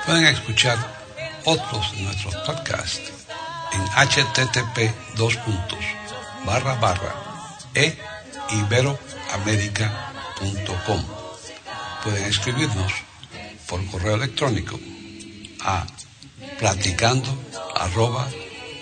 [0.06, 0.78] Pueden escuchar
[1.44, 3.12] otros de nuestros podcasts
[3.74, 5.38] en http dos
[6.46, 7.14] barra barra
[7.76, 7.98] e
[8.50, 11.04] iberoamerica.com.
[12.04, 12.94] Pueden escribirnos
[13.68, 14.80] por correo electrónico
[15.60, 15.86] a
[16.60, 17.28] platicando
[17.76, 18.30] arroba